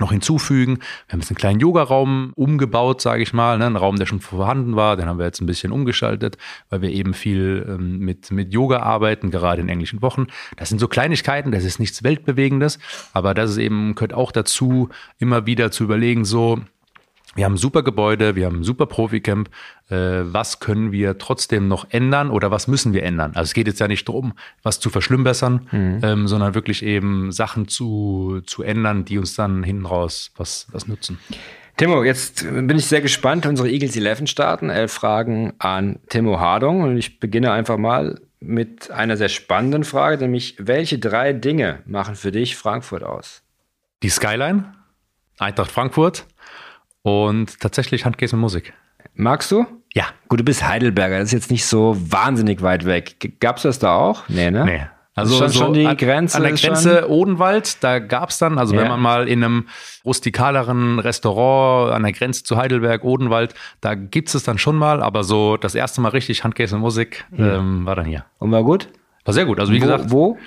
[0.00, 0.78] noch hinzufügen.
[1.06, 3.66] Wir haben jetzt einen kleinen Yoga-Raum umgebaut, sage ich mal, ne?
[3.66, 6.38] ein Raum, der schon vorhanden war, den haben wir jetzt ein bisschen umgeschaltet,
[6.70, 10.26] weil wir eben viel ähm, mit, mit Yoga arbeiten, gerade in englischen Wochen.
[10.56, 12.78] Das sind so Kleinigkeiten, das ist nichts Weltbewegendes,
[13.12, 16.60] aber das ist eben, gehört auch dazu, immer wieder zu überlegen, so,
[17.34, 19.48] wir haben ein super Gebäude, wir haben ein super Profi-Camp.
[19.88, 23.32] Äh, was können wir trotzdem noch ändern oder was müssen wir ändern?
[23.34, 26.00] Also es geht jetzt ja nicht darum, was zu verschlimmbessern, mhm.
[26.02, 30.86] ähm, sondern wirklich eben Sachen zu, zu ändern, die uns dann hinten raus was, was
[30.86, 31.18] nutzen.
[31.78, 33.46] Timo, jetzt bin ich sehr gespannt.
[33.46, 34.68] Unsere Eagles 11 starten.
[34.68, 36.82] Elf Fragen an Timo Hardung.
[36.82, 42.14] Und ich beginne einfach mal mit einer sehr spannenden Frage, nämlich welche drei Dinge machen
[42.14, 43.42] für dich Frankfurt aus?
[44.02, 44.74] Die Skyline,
[45.38, 46.26] Eintracht Frankfurt
[47.02, 48.72] und tatsächlich Handkäse mit Musik.
[49.14, 49.66] Magst du?
[49.94, 50.04] Ja.
[50.28, 53.36] Gut, du bist Heidelberger, das ist jetzt nicht so wahnsinnig weit weg.
[53.40, 54.28] Gab's das da auch?
[54.28, 54.64] Nee, ne?
[54.64, 54.86] Nee.
[55.14, 58.74] Also schon- so schon die an, Grenze an der Grenze Odenwald, da gab's dann, also
[58.74, 58.80] Ja.
[58.80, 59.68] wenn man mal in einem
[60.06, 65.22] rustikaleren Restaurant an der Grenze zu Heidelberg, Odenwald, da gibt's es dann schon mal, aber
[65.22, 68.24] so das erste Mal richtig Handkäse und Musik ähm, war dann hier.
[68.38, 68.88] Und war gut?
[69.26, 69.60] War sehr gut.
[69.60, 70.38] Also wie wo, gesagt, Wo?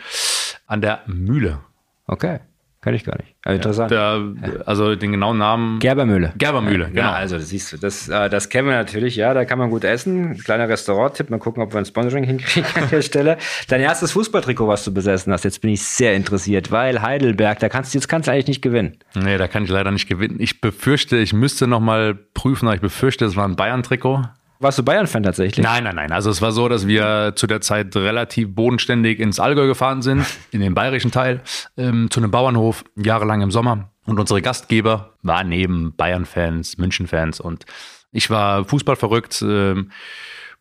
[0.65, 1.60] an der Mühle.
[2.08, 2.39] Okay.
[2.86, 3.34] Kann ich gar nicht.
[3.43, 3.89] Aber interessant.
[3.89, 4.21] Da,
[4.67, 5.80] also den genauen Namen.
[5.80, 6.34] Gerbermühle.
[6.38, 7.02] Gerbermühle, genau.
[7.02, 9.71] Ja, also das siehst du, das, äh, das kennen wir natürlich, ja, da kann man
[9.71, 10.38] gut essen.
[10.38, 13.38] Kleiner Restaurant-Tipp, mal gucken, ob wir ein Sponsoring hinkriegen an der Stelle.
[13.69, 17.69] Dein erstes Fußballtrikot, was du besessen hast, jetzt bin ich sehr interessiert, weil Heidelberg, da
[17.69, 19.00] kannst du jetzt kannst du eigentlich nicht gewinnen.
[19.15, 20.36] Nee, da kann ich leider nicht gewinnen.
[20.39, 24.26] Ich befürchte, ich müsste noch mal prüfen, aber ich befürchte, es war ein Bayern-Trikot.
[24.65, 25.63] Warst du Bayern-Fan tatsächlich?
[25.63, 26.12] Nein, nein, nein.
[26.12, 30.25] Also es war so, dass wir zu der Zeit relativ bodenständig ins Allgäu gefahren sind,
[30.49, 31.41] in den bayerischen Teil,
[31.78, 33.91] ähm, zu einem Bauernhof, jahrelang im Sommer.
[34.08, 37.67] Und unsere Gastgeber waren neben Bayern-Fans, München-Fans und
[38.12, 39.91] ich war Fußball verrückt, ähm,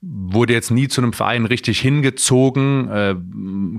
[0.07, 3.15] wurde jetzt nie zu einem Verein richtig hingezogen, äh,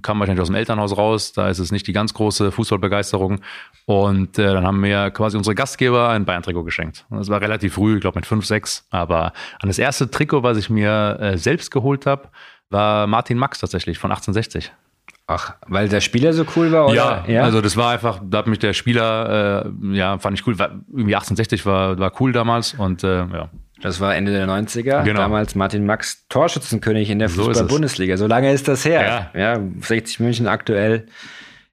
[0.02, 3.42] kam wahrscheinlich aus dem Elternhaus raus, da ist es nicht die ganz große Fußballbegeisterung.
[3.86, 7.06] Und äh, dann haben mir quasi unsere Gastgeber ein Bayern-Trikot geschenkt.
[7.10, 8.88] Und das war relativ früh, ich glaube mit 5, 6.
[8.90, 12.30] Aber an das erste Trikot, was ich mir äh, selbst geholt habe,
[12.70, 14.72] war Martin Max tatsächlich von 1860.
[15.28, 17.24] Ach, weil der Spieler so cool war, oder?
[17.28, 20.60] Ja, also das war einfach, da hat mich der Spieler, äh, ja, fand ich cool.
[20.60, 23.50] War, irgendwie 1860 war, war cool damals und äh, ja.
[23.82, 25.04] Das war Ende der 90er.
[25.04, 25.20] Genau.
[25.20, 27.44] Damals Martin Max Torschützenkönig in der So.
[27.44, 28.18] Fußball-Bundesliga.
[28.18, 29.32] So lange ist das her.
[29.34, 29.60] Ja.
[29.82, 31.08] 60 München aktuell.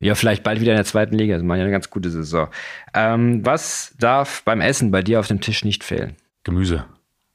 [0.00, 1.34] Ja, vielleicht bald wieder in der zweiten Liga.
[1.34, 2.48] Das machen ja eine ganz gute Saison.
[2.92, 6.16] Ähm, was darf beim Essen bei dir auf dem Tisch nicht fehlen?
[6.42, 6.84] Gemüse.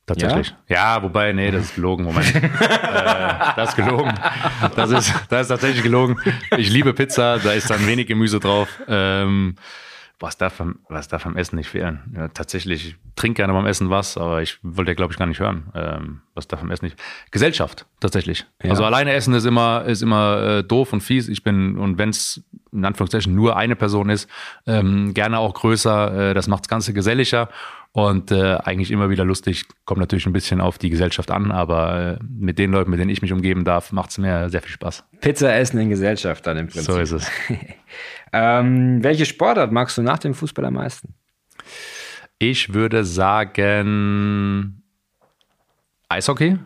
[0.05, 0.55] Tatsächlich.
[0.69, 2.05] Ja, wobei, nee, das ist gelogen.
[2.05, 2.33] Moment.
[2.35, 2.41] äh,
[3.55, 4.13] das ist gelogen.
[4.75, 6.17] Das ist, das ist tatsächlich gelogen.
[6.57, 8.69] Ich liebe Pizza, da ist dann wenig Gemüse drauf.
[8.87, 9.55] Ähm,
[10.19, 11.99] was darf, was darf beim Essen nicht fehlen?
[12.15, 15.27] Ja, tatsächlich, ich trinke gerne beim Essen was, aber ich wollte ja, glaube ich, gar
[15.27, 15.71] nicht hören.
[15.75, 16.97] Ähm, was darf beim Essen nicht?
[17.31, 18.45] Gesellschaft, tatsächlich.
[18.63, 18.71] Ja.
[18.71, 21.29] Also alleine essen ist immer, ist immer äh, doof und fies.
[21.29, 24.29] Ich bin, und wenn es in Anführungszeichen nur eine Person ist,
[24.65, 26.31] ähm, gerne auch größer.
[26.31, 27.49] Äh, das macht das Ganze geselliger
[27.91, 29.65] und äh, eigentlich immer wieder lustig.
[29.85, 33.09] Kommt natürlich ein bisschen auf die Gesellschaft an, aber äh, mit den Leuten, mit denen
[33.09, 35.03] ich mich umgeben darf, macht es mir sehr viel Spaß.
[35.21, 36.91] Pizza essen in Gesellschaft dann im Prinzip.
[36.91, 37.31] So ist es.
[38.33, 41.13] Ähm, welche Sportart magst du nach dem Fußball am meisten?
[42.39, 44.83] Ich würde sagen
[46.09, 46.57] Eishockey,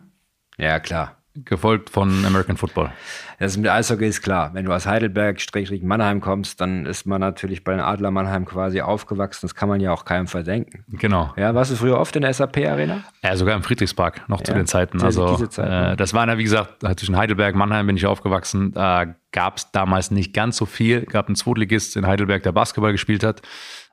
[0.57, 1.20] Ja, klar.
[1.33, 2.91] Gefolgt von American Football.
[3.39, 4.51] Das mit Eishockey ist klar.
[4.53, 8.45] Wenn du aus Heidelberg, Strich Mannheim kommst, dann ist man natürlich bei den Adler Mannheim
[8.45, 9.39] quasi aufgewachsen.
[9.43, 10.83] Das kann man ja auch keinem verdenken.
[10.89, 11.33] Genau.
[11.37, 13.03] Ja, warst du früher oft in der SAP-Arena?
[13.23, 15.01] Ja, sogar im Friedrichspark noch zu Ja, den Zeiten.
[15.01, 15.91] Also diese Zeit, ne?
[15.93, 18.73] äh, das war ja, wie gesagt, zwischen Heidelberg und Mannheim bin ich aufgewachsen.
[18.73, 21.01] Da gab es damals nicht ganz so viel.
[21.05, 23.41] gab einen Zweitligist in Heidelberg, der Basketball gespielt hat.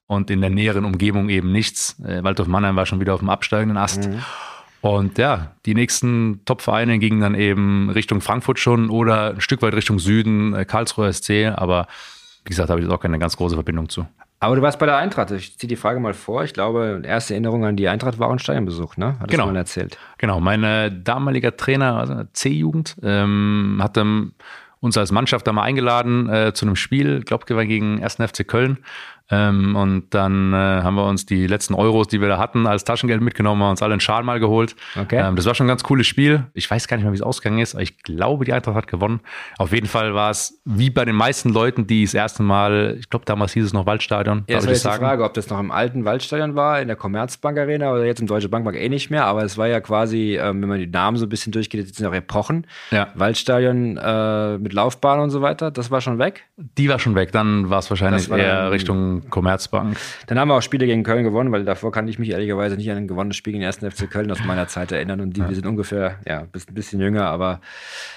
[0.07, 2.01] Und in der näheren Umgebung eben nichts.
[2.01, 4.09] Äh, Waldorf Mannheim war schon wieder auf dem absteigenden Ast.
[4.09, 4.23] Mhm.
[4.81, 9.75] Und ja, die nächsten Top-Vereine gingen dann eben Richtung Frankfurt schon oder ein Stück weit
[9.75, 11.53] Richtung Süden, äh, Karlsruhe SC.
[11.55, 11.87] Aber
[12.45, 14.07] wie gesagt, habe ich jetzt auch keine ganz große Verbindung zu.
[14.41, 15.33] Aber du warst bei der Eintracht.
[15.33, 16.45] Ich ziehe die Frage mal vor.
[16.45, 19.17] Ich glaube, erste Erinnerung an die Eintracht war ein Stadionbesuch, ne?
[19.19, 19.47] Hattest Genau.
[19.47, 19.99] du mal erzählt.
[20.19, 23.97] Genau, mein äh, damaliger Trainer, also C-Jugend, ähm, hat
[24.79, 28.15] uns als Mannschaft da mal eingeladen äh, zu einem Spiel, ich glaube, gegen 1.
[28.15, 28.79] FC Köln.
[29.31, 32.85] Ähm, und dann äh, haben wir uns die letzten Euros, die wir da hatten, als
[32.85, 34.75] Taschengeld mitgenommen, haben uns alle einen Schal mal geholt.
[34.99, 35.19] Okay.
[35.23, 36.45] Ähm, das war schon ein ganz cooles Spiel.
[36.55, 38.87] Ich weiß gar nicht mehr, wie es ausgegangen ist, aber ich glaube, die Eintracht hat
[38.87, 39.21] gewonnen.
[39.59, 43.11] Auf jeden Fall war es wie bei den meisten Leuten, die das erste Mal, ich
[43.11, 44.99] glaube, damals hieß es noch Waldstadion, Ja, das war die.
[44.99, 48.27] Frage, ob das noch im alten Waldstadion war, in der Commerzbank Arena oder jetzt im
[48.27, 49.27] Deutsche Bankbank eh nicht mehr.
[49.27, 51.97] Aber es war ja quasi, ähm, wenn man die Namen so ein bisschen durchgeht, jetzt
[51.97, 52.67] sind auch Epochen.
[52.91, 53.09] Ja.
[53.15, 56.45] Waldstadion äh, mit Laufbahn und so weiter, das war schon weg.
[56.57, 59.97] Die war schon weg, dann war es wahrscheinlich eher dann- Commerzbank.
[60.27, 62.91] Dann haben wir auch Spiele gegen Köln gewonnen, weil davor kann ich mich ehrlicherweise nicht
[62.91, 63.79] an ein gewonnenes Spiel gegen den 1.
[63.95, 65.21] FC Köln aus meiner Zeit erinnern.
[65.21, 67.61] Und die, die sind ungefähr, ja, ein bisschen, jünger, aber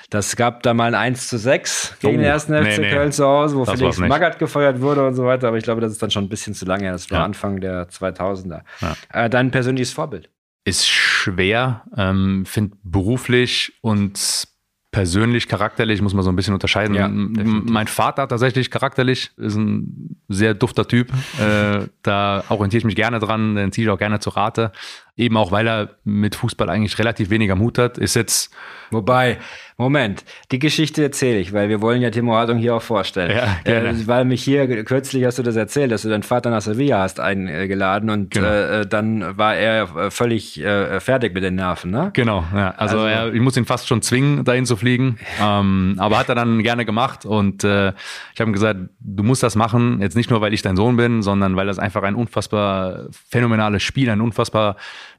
[0.10, 2.50] das gab da mal ein 1 zu 6 gegen Oh, den 1.
[2.50, 2.90] nee, FC nee.
[2.92, 3.98] Köln zu Hause, wo Das Felix.
[3.98, 5.48] Magath gefeuert wurde und so weiter.
[5.48, 6.92] Aber ich glaube, das ist dann schon ein bisschen zu lange her.
[6.94, 7.26] Das war Ja.
[7.26, 8.62] Anfang der 2000er.
[8.82, 8.96] Ja.
[9.14, 10.30] Äh, dein persönliches Vorbild?
[10.64, 11.82] ist schwer.
[11.98, 14.48] Ähm, Finde beruflich und
[14.92, 16.96] persönlich, charakterlich muss man so ein bisschen unterscheiden.
[16.96, 21.12] Ja, mein Vater tatsächlich charakterlich ist ein sehr dufter Typ.
[21.40, 24.72] äh, da orientiere ich mich gerne dran, den ziehe ich auch gerne zur Rate.
[25.18, 27.98] Eben auch, weil er mit Fußball eigentlich relativ wenig am Hut hat.
[27.98, 28.52] Ist jetzt,
[28.92, 29.38] Wobei,
[29.78, 33.32] Moment, die Geschichte erzähle ich, weil wir wollen ja Timo Hartung hier auch vorstellen.
[33.66, 33.72] Ja.
[33.72, 37.00] Äh, weil mich hier, kürzlich hast du das erzählt, dass du deinen Vater nach Sevilla
[37.00, 38.48] hast eingeladen und Genau.
[38.48, 42.10] äh, dann war er äh, völlig äh, fertig mit den Nerven, ne?
[42.14, 42.72] Genau, ja.
[42.72, 45.18] Also, Also- er, ich muss ihn fast schon zwingen, dahin zu fliegen.
[45.42, 47.94] Ähm, aber hat er dann gerne gemacht und äh,
[48.34, 50.98] ich habe ihm gesagt, du musst das machen, jetzt nicht nur, weil ich dein Sohn
[50.98, 54.76] bin, sondern weil das einfach ein unfassbar phänomenales Spiel, ein unfassbar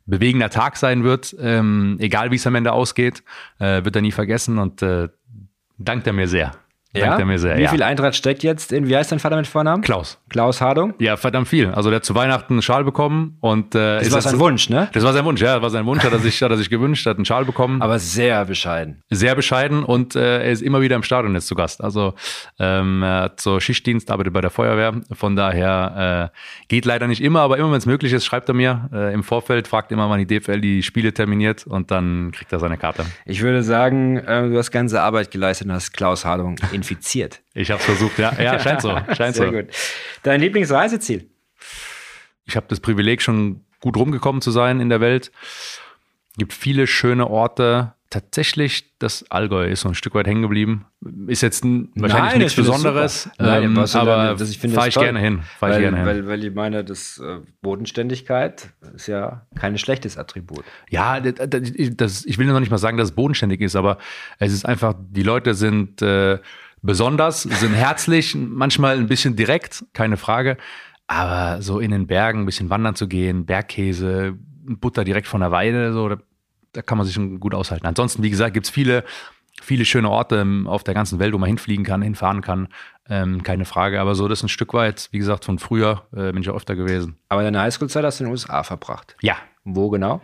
[0.07, 1.35] bewegender Tag sein wird.
[1.39, 3.23] Ähm, egal wie es am Ende ausgeht,
[3.59, 5.09] äh, wird er nie vergessen und äh,
[5.79, 6.53] dankt er mir sehr.
[7.25, 7.57] Mir sehr.
[7.57, 7.71] Wie ja.
[7.71, 9.83] viel Eintracht steckt jetzt in, wie heißt dein Vater mit Vornamen?
[9.83, 10.19] Klaus.
[10.29, 10.95] Klaus Hardung.
[10.99, 11.69] Ja, verdammt viel.
[11.69, 14.89] Also der hat zu Weihnachten einen Schal bekommen und äh, Das war sein Wunsch, ne?
[14.93, 16.69] Das war sein Wunsch, ja, das war sein Wunsch, hat er sich, hat er sich
[16.69, 17.81] gewünscht, hat einen Schal bekommen.
[17.81, 19.03] Aber sehr bescheiden.
[19.11, 21.83] sehr bescheiden und äh, er ist immer wieder im Stadion jetzt zu Gast.
[21.83, 22.15] Also
[22.59, 25.01] ähm, er hat so Schichtdienst, arbeitet bei der Feuerwehr.
[25.13, 28.55] Von daher äh, geht leider nicht immer, aber immer wenn es möglich ist, schreibt er
[28.55, 32.53] mir äh, im Vorfeld, fragt immer, wann die DFL die Spiele terminiert und dann kriegt
[32.53, 33.05] er seine Karte.
[33.25, 37.43] Ich würde sagen, äh, du hast ganze Arbeit geleistet und hast Klaus Hardung infiziert.
[37.55, 39.53] Ich habe es versucht, ja, ja, scheint so, scheint Sehr so.
[39.53, 39.67] gut.
[40.23, 41.29] Dein Lieblingsreiseziel?
[42.45, 45.31] Ich habe das Privileg, schon gut rumgekommen zu sein in der Welt.
[46.39, 47.93] Gibt viele schöne Orte.
[48.11, 50.85] Tatsächlich, das Allgäu ist so ein Stück weit hängen geblieben.
[51.29, 53.31] Ist jetzt wahrscheinlich Nein, nichts Besonderes.
[53.39, 55.41] Nein, ähm, du aber das- ich fahre das ich gerne hin.
[55.59, 56.07] Fahr ich Weil, gerne hin.
[56.07, 60.63] weil, weil ich meine, das äh, Bodenständigkeit ist ja kein schlechtes Attribut.
[60.91, 63.97] Ja, das, ich will noch nicht mal sagen, dass es bodenständig ist, aber
[64.39, 66.39] es ist einfach, die Leute sind äh,
[66.83, 70.57] besonders, sind herzlich, manchmal ein bisschen direkt, keine Frage.
[71.07, 75.51] Aber so in den Bergen ein bisschen wandern zu gehen, Bergkäse, Butter direkt von der
[75.51, 76.17] Weide, so, da,
[76.73, 77.87] da kann man sich schon gut aushalten.
[77.87, 79.05] Ansonsten, wie gesagt, gibt's viele,
[79.61, 82.69] viele schöne Orte auf der ganzen Welt, wo man hinfliegen kann, hinfahren kann.
[83.09, 84.01] Ähm, keine Frage.
[84.01, 86.57] Aber so, das ist ein Stück weit, wie gesagt, von früher äh, bin ich auch
[86.57, 87.17] öfter gewesen.
[87.29, 89.17] Aber deine Highschool-Zeit hast du in den USA verbracht.
[89.21, 90.23] Ja, Wo genau?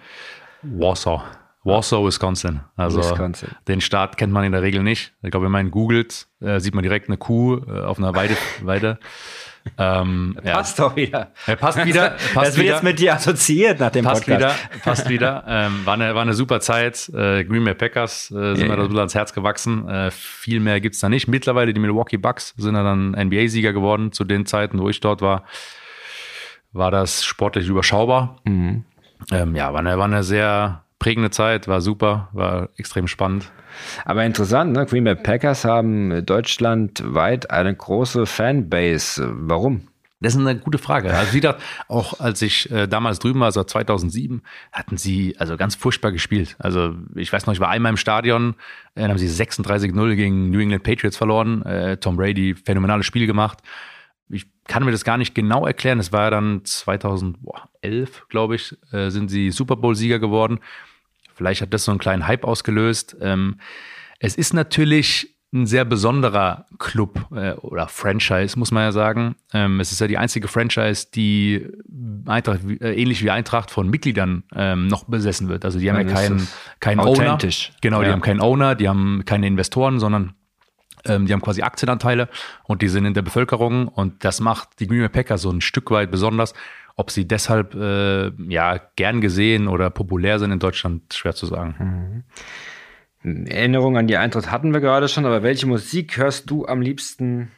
[0.63, 1.23] Warsaw.
[1.69, 2.61] Warsaw, Wisconsin.
[2.77, 3.51] Also Wisconsin.
[3.69, 5.13] den Staat kennt man in der Regel nicht.
[5.23, 8.37] Ich glaube, wenn man googelt, äh, sieht man direkt eine Kuh äh, auf einer Weide.
[8.63, 8.99] Weide.
[9.77, 10.55] Ähm, ja.
[10.55, 11.33] Passt doch wieder.
[11.47, 12.11] Er passt wieder.
[12.33, 12.75] Passt das wird wieder.
[12.75, 14.57] jetzt mit dir assoziiert nach dem Passt Podcast.
[14.71, 15.45] wieder, passt wieder.
[15.49, 17.11] Ähm, war, eine, war eine super Zeit.
[17.11, 19.87] Äh, Green Bay Packers äh, sind Ja, mir da so bisschen ans Herz gewachsen.
[19.87, 21.29] Äh, viel mehr gibt's da nicht.
[21.29, 24.13] Mittlerweile die Milwaukee Bucks sind ja dann NBA-Sieger geworden.
[24.13, 25.45] Zu den Zeiten, wo ich dort war,
[26.73, 28.37] war das sportlich überschaubar.
[28.45, 28.85] Mhm.
[29.31, 33.51] Ähm, ja, war eine, war eine sehr prägende Zeit, war super, war extrem spannend.
[34.05, 34.87] Aber interessant, ne?
[34.87, 39.31] Green Bay Packers haben deutschlandweit eine große Fanbase.
[39.33, 39.89] Warum?
[40.21, 41.15] Das ist eine gute Frage.
[41.15, 45.57] Also wie gesagt, auch als ich äh, damals drüben war, also 2007, hatten sie also
[45.57, 46.57] ganz furchtbar gespielt.
[46.59, 48.57] Also ich weiß noch, ich war einmal im Stadion,
[48.97, 51.63] äh, dann haben sie 36-0 gegen New England Patriots verloren.
[51.63, 53.59] Äh, Tom Brady, phänomenales Spiel gemacht.
[54.31, 55.99] Ich kann mir das gar nicht genau erklären.
[55.99, 56.65] Es war ja dann
[57.83, 60.61] 2011, glaube ich, äh, sind sie Super Bowl-Sieger geworden.
[61.35, 63.17] Vielleicht hat das so einen kleinen Hype ausgelöst.
[63.21, 63.59] Ähm,
[64.19, 69.35] es ist natürlich ein sehr besonderer Club äh, oder Franchise, muss man ja sagen.
[69.55, 71.67] Ähm, es ist ja die einzige Franchise, die
[72.27, 75.65] Eintracht, äh, ähnlich wie Eintracht von Mitgliedern ähm, noch besessen wird.
[75.65, 76.49] Also die haben ja, ist keinen
[76.81, 77.39] keinen Owner.
[77.81, 78.13] Genau, die Ja.
[78.13, 80.35] haben keinen Owner, die haben keine Investoren, sondern
[81.05, 82.29] die haben quasi Aktienanteile
[82.65, 85.61] und die sind in der Bevölkerung und das macht die Green Bay Packers so ein
[85.61, 86.55] Stück weit besonders.
[86.97, 92.25] Ob sie deshalb äh, ja gern gesehen oder populär sind in Deutschland, schwer zu sagen.
[93.23, 97.51] Erinnerung an die Eintracht hatten wir gerade schon, aber welche Musik hörst du am liebsten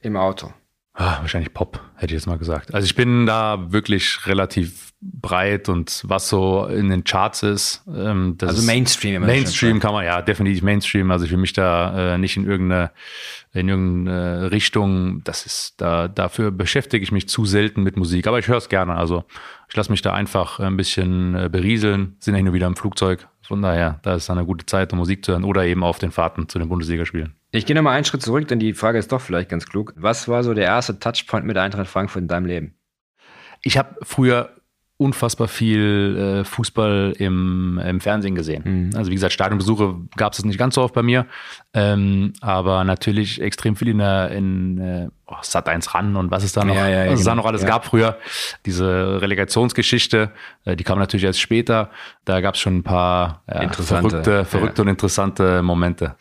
[0.00, 0.52] im Auto?
[0.94, 2.74] Ah, wahrscheinlich Pop, hätte ich jetzt mal gesagt.
[2.74, 7.84] Also ich bin da wirklich relativ breit und was so in den Charts ist.
[7.86, 11.10] Ähm, Also Mainstream, Mainstream kann man, ja, definitiv Mainstream.
[11.10, 12.90] Also ich will mich da äh, nicht in irgendeine,
[13.52, 18.26] in irgendeine Richtung, das ist, da, dafür beschäftige ich mich zu selten mit Musik.
[18.26, 18.96] Aber ich höre es gerne.
[18.96, 19.24] Also
[19.68, 23.28] ich lasse mich da einfach ein bisschen äh, berieseln, sind ja und wieder im Flugzeug.
[23.42, 25.98] Von daher, da ist dann eine gute Zeit, um Musik zu hören oder eben auf
[25.98, 27.34] den Fahrten zu den Bundesligaspielen.
[27.50, 29.94] Ich gehe nochmal einen Schritt zurück, denn die Frage ist doch vielleicht ganz klug.
[29.96, 32.74] Was war so der erste Touchpoint mit Eintracht Frankfurt in deinem Leben?
[33.62, 34.57] Ich habe früher
[34.98, 38.92] unfassbar viel äh, Fußball im, im Fernsehen gesehen.
[38.96, 41.26] Also wie gesagt, Stadionbesuche gab es nicht ganz so oft bei mir,
[41.72, 46.42] ähm, aber natürlich extrem viel in der in äh, oh, Sat 1 ran und was
[46.42, 47.42] es da noch, Ja, ja, ja, was es da genau.
[47.42, 48.18] noch alles gab früher.
[48.66, 50.32] Diese Relegationsgeschichte,
[50.64, 51.90] äh, die kam natürlich erst später.
[52.24, 56.16] Da gab es schon ein paar verrückte, verrückte und interessante Momente.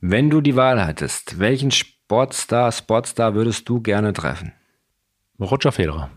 [0.00, 4.52] Wenn du die Wahl hattest, welchen Sportstar, Sportstar würdest du gerne treffen?
[5.40, 6.10] Roger Federer.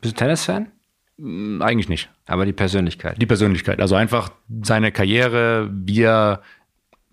[0.00, 0.70] Bist du Tennisfan?
[1.18, 2.10] Hm, Eigentlich nicht.
[2.26, 3.20] Aber die Persönlichkeit.
[3.20, 3.80] Die Persönlichkeit.
[3.80, 4.30] Also einfach
[4.62, 6.42] seine Karriere, wie er,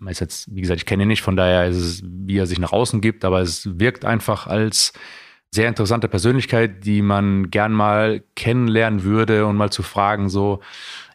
[0.06, 2.58] ist jetzt, wie gesagt, ich kenne ihn nicht, von daher ist es, wie er sich
[2.58, 4.92] nach außen gibt, aber es wirkt einfach als
[5.50, 10.60] sehr interessante Persönlichkeit, die man gern mal kennenlernen würde und mal zu fragen, so,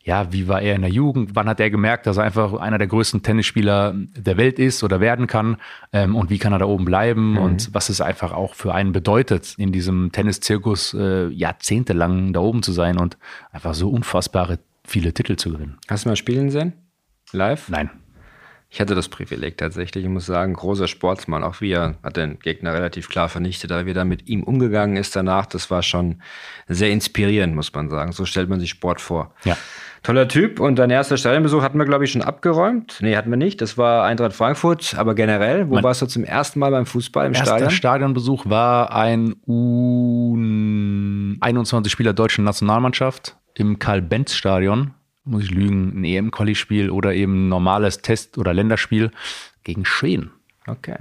[0.03, 1.31] ja, wie war er in der Jugend?
[1.33, 4.99] Wann hat er gemerkt, dass er einfach einer der größten Tennisspieler der Welt ist oder
[4.99, 5.57] werden kann?
[5.93, 7.37] Ähm, und wie kann er da oben bleiben?
[7.37, 12.63] Und was es einfach auch für einen bedeutet, in diesem Tenniszirkus äh, jahrzehntelang da oben
[12.63, 13.17] zu sein und
[13.51, 15.77] einfach so unfassbare viele Titel zu gewinnen.
[15.89, 16.73] Hast du mal spielen sehen?
[17.31, 17.69] Live?
[17.69, 17.89] Nein.
[18.73, 20.03] Ich hatte das Privileg tatsächlich.
[20.03, 21.43] Ich muss sagen, großer Sportsmann.
[21.43, 23.71] Auch wie er hat den Gegner relativ klar vernichtet.
[23.71, 26.23] Aber wie er mit ihm umgegangen ist danach, das war schon
[26.67, 28.13] sehr inspirierend, muss man sagen.
[28.13, 29.31] So stellt man sich Sport vor.
[29.43, 29.55] Ja.
[30.01, 30.59] Toller Typ.
[30.59, 32.97] Und dein erster Stadionbesuch hatten wir, glaube ich, schon abgeräumt.
[32.99, 33.61] Nee, hatten wir nicht.
[33.61, 34.95] Das war Eintracht Frankfurt.
[34.97, 37.69] Aber generell, wo Mein- warst du zum ersten Mal beim Fußball im Erster Stadion?
[37.69, 44.95] Stadionbesuch war ein U21-Spieler deutschen Nationalmannschaft im Karl-Benz-Stadion.
[45.25, 49.11] Muss ich lügen, ein EM-Quali-Spiel oder eben ein normales Test- oder Länderspiel
[49.63, 50.31] gegen Schweden.
[50.67, 50.97] Okay.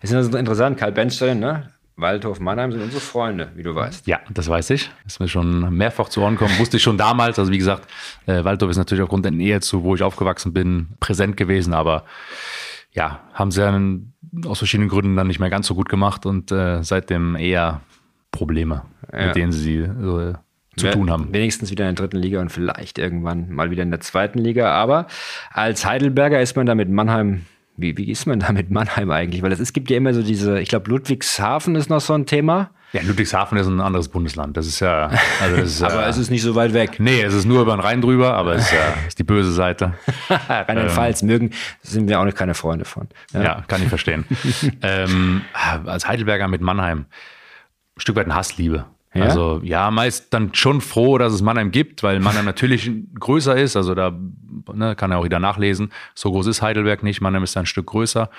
[0.00, 1.70] Es ist also interessant, Karl Benstein, ne?
[1.96, 4.06] Waldhof Mannheim sind unsere Freunde, wie du weißt.
[4.06, 4.90] Ja, das weiß ich.
[5.06, 6.58] Ist mir schon mehrfach zu Ohren gekommen.
[6.58, 7.38] Wusste ich schon damals.
[7.38, 7.86] Also wie gesagt,
[8.26, 11.74] äh, Waldorf ist natürlich aufgrund der Nähe zu, wo ich aufgewachsen bin, präsent gewesen.
[11.74, 12.04] Aber
[12.92, 14.14] ja, haben sie dann
[14.46, 17.82] aus verschiedenen Gründen dann nicht mehr ganz so gut gemacht und äh, seitdem eher
[18.30, 18.82] Probleme,
[19.12, 19.26] Ja.
[19.26, 20.32] mit denen sie äh,
[20.76, 21.28] zu tun haben.
[21.32, 24.72] Wenigstens wieder in der dritten Liga und vielleicht irgendwann mal wieder in der zweiten Liga.
[24.72, 25.06] Aber
[25.52, 27.46] als Heidelberger ist man da mit Mannheim.
[27.76, 29.42] Wie, wie ist man da mit Mannheim eigentlich?
[29.42, 32.70] Weil es, gibt ja immer so diese, ich glaube, Ludwigshafen ist noch so ein Thema.
[32.92, 34.56] Ja, Ludwigshafen ist ein anderes Bundesland.
[34.56, 35.10] Das ist ja.
[35.40, 36.96] Also das ist, Aber ja, es ist nicht so weit weg.
[36.98, 39.52] Nee, es ist nur über den Rhein drüber, aber es ist, ja, ist die böse
[39.52, 39.94] Seite.
[40.28, 43.08] Rheinland-Pfalz mögen, sind wir auch nicht keine Freunde von.
[43.32, 44.26] Ja, kann ich verstehen.
[44.82, 45.42] ähm,
[45.86, 47.06] als Heidelberger mit Mannheim,
[47.96, 48.84] ein Stück weit eine Hassliebe.
[49.14, 49.24] Ja?
[49.24, 53.76] Also ja, meist dann schon froh, dass es Mannheim gibt, weil Mannheim natürlich größer ist.
[53.76, 54.16] Also da
[54.72, 55.92] ne, kann er auch wieder nachlesen.
[56.14, 57.20] So groß ist Heidelberg nicht.
[57.20, 58.30] Mannheim ist ein Stück größer.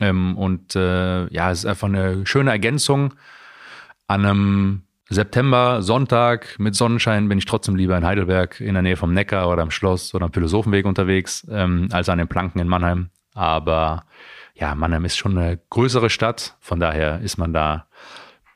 [0.00, 3.14] Ähm, und äh, ja, es ist einfach eine schöne Ergänzung.
[4.06, 8.96] An einem September, Sonntag mit Sonnenschein bin ich trotzdem lieber in Heidelberg in der Nähe
[8.96, 12.68] vom Neckar oder am Schloss oder am Philosophenweg unterwegs, ähm, als an den Planken in
[12.68, 13.10] Mannheim.
[13.34, 14.04] Aber
[14.54, 17.86] ja, Mannheim ist schon eine größere Stadt, von daher ist man da,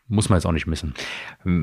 [0.09, 0.95] muss man jetzt auch nicht missen.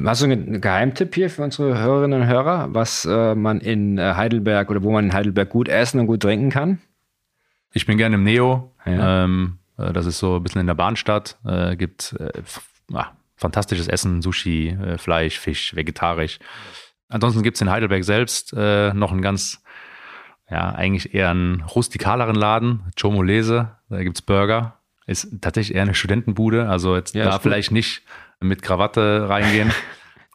[0.05, 4.13] Hast du einen Geheimtipp hier für unsere Hörerinnen und Hörer, was äh, man in äh,
[4.15, 6.79] Heidelberg oder wo man in Heidelberg gut essen und gut trinken kann?
[7.73, 8.73] Ich bin gerne im Neo.
[8.85, 9.23] Ja.
[9.23, 11.37] Ähm, äh, das ist so ein bisschen in der Bahnstadt.
[11.45, 12.31] Äh, gibt äh,
[12.93, 16.39] ah, fantastisches Essen, Sushi, äh, Fleisch, Fisch, vegetarisch.
[17.09, 19.61] Ansonsten gibt es in Heidelberg selbst noch einen ganz,
[20.49, 23.77] ja, eigentlich eher einen rustikaleren Laden, Chomolese.
[23.89, 24.79] Da gibt es Burger.
[25.05, 26.67] Ist tatsächlich eher eine Studentenbude.
[26.67, 28.01] Also jetzt Ja, da vielleicht nicht
[28.39, 29.71] mit Krawatte reingehen.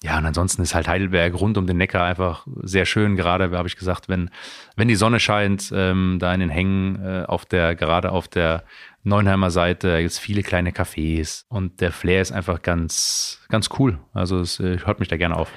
[0.03, 3.17] Ja, und ansonsten ist halt Heidelberg rund um den Neckar einfach sehr schön.
[3.17, 4.31] Gerade habe ich gesagt, wenn,
[4.75, 8.65] wenn die Sonne scheint, ähm, da in den Hängen äh, auf der, gerade auf der
[9.03, 13.99] Neunheimer Seite, gibt es viele kleine Cafés und der Flair ist einfach ganz, ganz cool.
[14.15, 15.53] Also es äh, hört mich da gerne auf.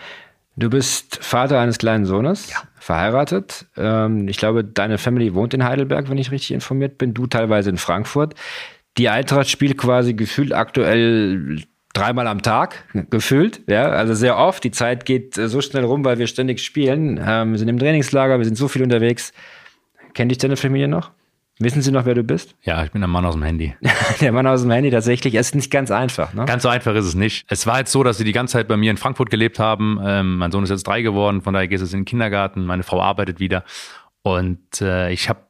[0.58, 3.66] Du bist Vater eines kleinen Sohnes, verheiratet.
[3.78, 7.14] Ähm, ich glaube, deine Family wohnt in Heidelberg, wenn ich richtig informiert bin.
[7.14, 8.36] Du teilweise in Frankfurt.
[8.98, 13.62] Die Eintracht spielt quasi gefühlt aktuell dreimal am Tag, gefühlt.
[13.68, 14.64] Ja, also sehr oft.
[14.64, 17.20] Die Zeit geht äh, so schnell rum, weil wir ständig spielen.
[17.24, 19.32] Ähm, wir sind im Trainingslager, wir sind so viel unterwegs.
[20.14, 21.12] Kennt dich deine Familie noch?
[21.60, 22.56] Wissen sie noch, wer du bist?
[22.64, 23.76] Ja, ich bin ein Mann aus dem Handy.
[24.22, 25.36] Der Mann aus dem Handy tatsächlich.
[25.36, 26.34] Es ist nicht ganz einfach.
[26.34, 26.46] Ne?
[26.46, 27.46] Ganz so einfach ist es nicht.
[27.48, 30.00] Es war jetzt so, dass sie die ganze Zeit bei mir in Frankfurt gelebt haben.
[30.04, 32.66] Ähm, mein Sohn ist jetzt drei geworden, von daher geht es in den Kindergarten.
[32.66, 33.64] Meine Frau arbeitet wieder.
[34.24, 35.42] Und äh, ich habe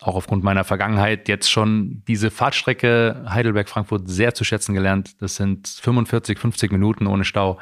[0.00, 5.20] auch aufgrund meiner Vergangenheit jetzt schon diese Fahrtstrecke Heidelberg-Frankfurt sehr zu schätzen gelernt.
[5.20, 7.58] Das sind 45, 50 Minuten ohne Stau.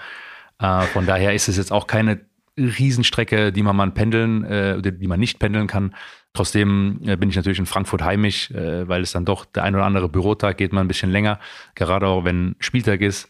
[0.61, 2.21] Äh, von daher ist es jetzt auch keine
[2.57, 5.95] Riesenstrecke, die man mal pendeln, äh, oder die man nicht pendeln kann.
[6.33, 9.75] Trotzdem äh, bin ich natürlich in Frankfurt heimisch, äh, weil es dann doch der ein
[9.75, 11.39] oder andere Bürotag geht mal ein bisschen länger,
[11.75, 13.29] gerade auch wenn Spieltag ist.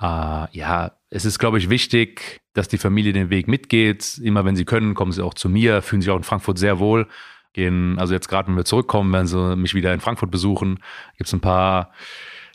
[0.00, 4.18] Äh, ja, es ist, glaube ich, wichtig, dass die Familie den Weg mitgeht.
[4.22, 6.78] Immer wenn sie können, kommen sie auch zu mir, fühlen sich auch in Frankfurt sehr
[6.78, 7.06] wohl.
[7.58, 10.78] Gehen, also jetzt gerade, wenn wir zurückkommen, werden sie mich wieder in Frankfurt besuchen.
[11.16, 11.90] Gibt es ein paar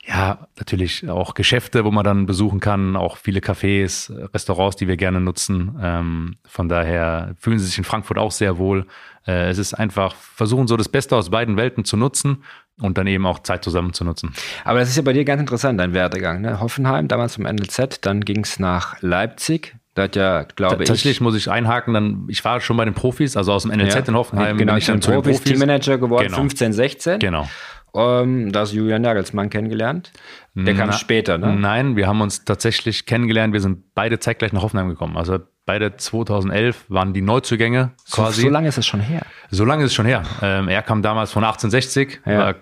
[0.06, 4.98] ja, natürlich auch Geschäfte, wo man dann besuchen kann, auch viele Cafés, Restaurants, die wir
[4.98, 5.78] gerne nutzen.
[5.82, 8.86] Ähm, von daher fühlen sie sich in Frankfurt auch sehr wohl.
[9.26, 12.44] Äh, es ist einfach, versuchen so das Beste aus beiden Welten zu nutzen
[12.82, 14.34] und dann eben auch Zeit zusammen zu nutzen.
[14.66, 16.42] Aber das ist ja bei dir ganz interessant, dein Werdegang.
[16.42, 16.60] Ne?
[16.60, 19.76] Hoffenheim, damals vom NLZ, dann ging es nach Leipzig.
[19.96, 20.88] Da hat ja, glaube ich.
[20.88, 23.94] Tatsächlich muss ich einhaken, dann, ich war schon bei den Profis, also aus dem NLZ
[23.94, 24.58] ja, in Hoffenheim.
[24.58, 26.38] Genau, bin ich bin zu den Profis, Teammanager geworden, Genau.
[26.38, 27.20] 15, 16.
[27.20, 27.48] Genau.
[27.96, 30.12] Ähm, da hast du Julian Nagelsmann kennengelernt.
[30.56, 31.56] Der kam Na- später, ne?
[31.56, 33.54] Nein, wir haben uns tatsächlich kennengelernt.
[33.54, 35.16] Wir sind beide zeitgleich nach Hoffenheim gekommen.
[35.16, 38.42] Also beide 2011 waren die Neuzugänge quasi.
[38.42, 39.22] So lange ist es schon her.
[39.52, 40.24] So lange ist es schon her.
[40.42, 42.38] Ähm, er kam damals von 1860, Ja.
[42.40, 42.56] war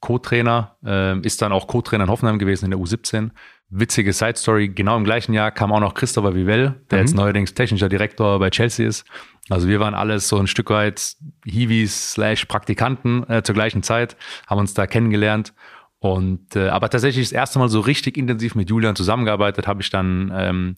[0.00, 3.30] Co-Trainer, ähm, ist dann auch Co-Trainer in Hoffenheim gewesen in der U17.
[3.72, 7.04] Witzige Side Story, genau im gleichen Jahr kam auch noch Christopher Vivell, der Mhm.
[7.04, 9.04] jetzt neuerdings technischer Direktor bei Chelsea ist.
[9.48, 14.16] Also wir waren alles so ein Stück weit Hiwis slash Praktikanten äh, zur gleichen Zeit,
[14.48, 15.52] haben uns da kennengelernt.
[16.00, 19.90] Und äh, aber tatsächlich das erste Mal so richtig intensiv mit Julian zusammengearbeitet habe ich
[19.90, 20.76] dann ähm,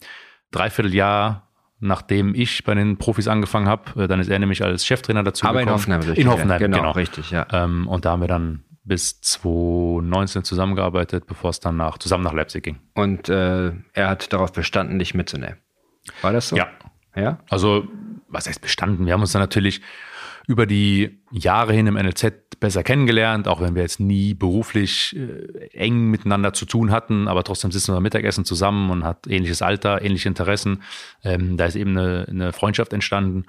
[0.51, 1.49] dreiviertel Jahr,
[1.81, 4.03] nachdem ich bei den Profis angefangen habe.
[4.05, 5.79] Äh, Dann ist er nämlich als Cheftrainer dazu Aber in gekommen.
[5.81, 6.19] Hoffenheim, richtig.
[6.19, 6.91] In Hoffenheim, genau, genau.
[6.91, 7.47] richtig, ja.
[7.53, 12.33] Ähm, und da haben wir dann bis 2019 zusammengearbeitet, bevor es dann nach, zusammen nach
[12.33, 12.79] Leipzig ging.
[12.95, 15.59] Und äh, er hat darauf bestanden, dich mitzunehmen.
[16.21, 16.57] War das so?
[16.57, 16.69] Ja.
[17.15, 17.39] Ja?
[17.49, 17.87] Also,
[18.29, 19.07] was heißt bestanden?
[19.07, 19.83] Wir haben uns dann natürlich
[20.47, 25.69] über die Jahre hin im NLZ besser kennengelernt, auch wenn wir jetzt nie beruflich äh,
[25.73, 29.63] eng miteinander zu tun hatten, aber trotzdem sitzen wir beim Mittagessen zusammen und hat ähnliches
[29.63, 30.83] Alter, ähnliche Interessen.
[31.23, 33.45] Ähm, da ist eben eine, eine Freundschaft entstanden.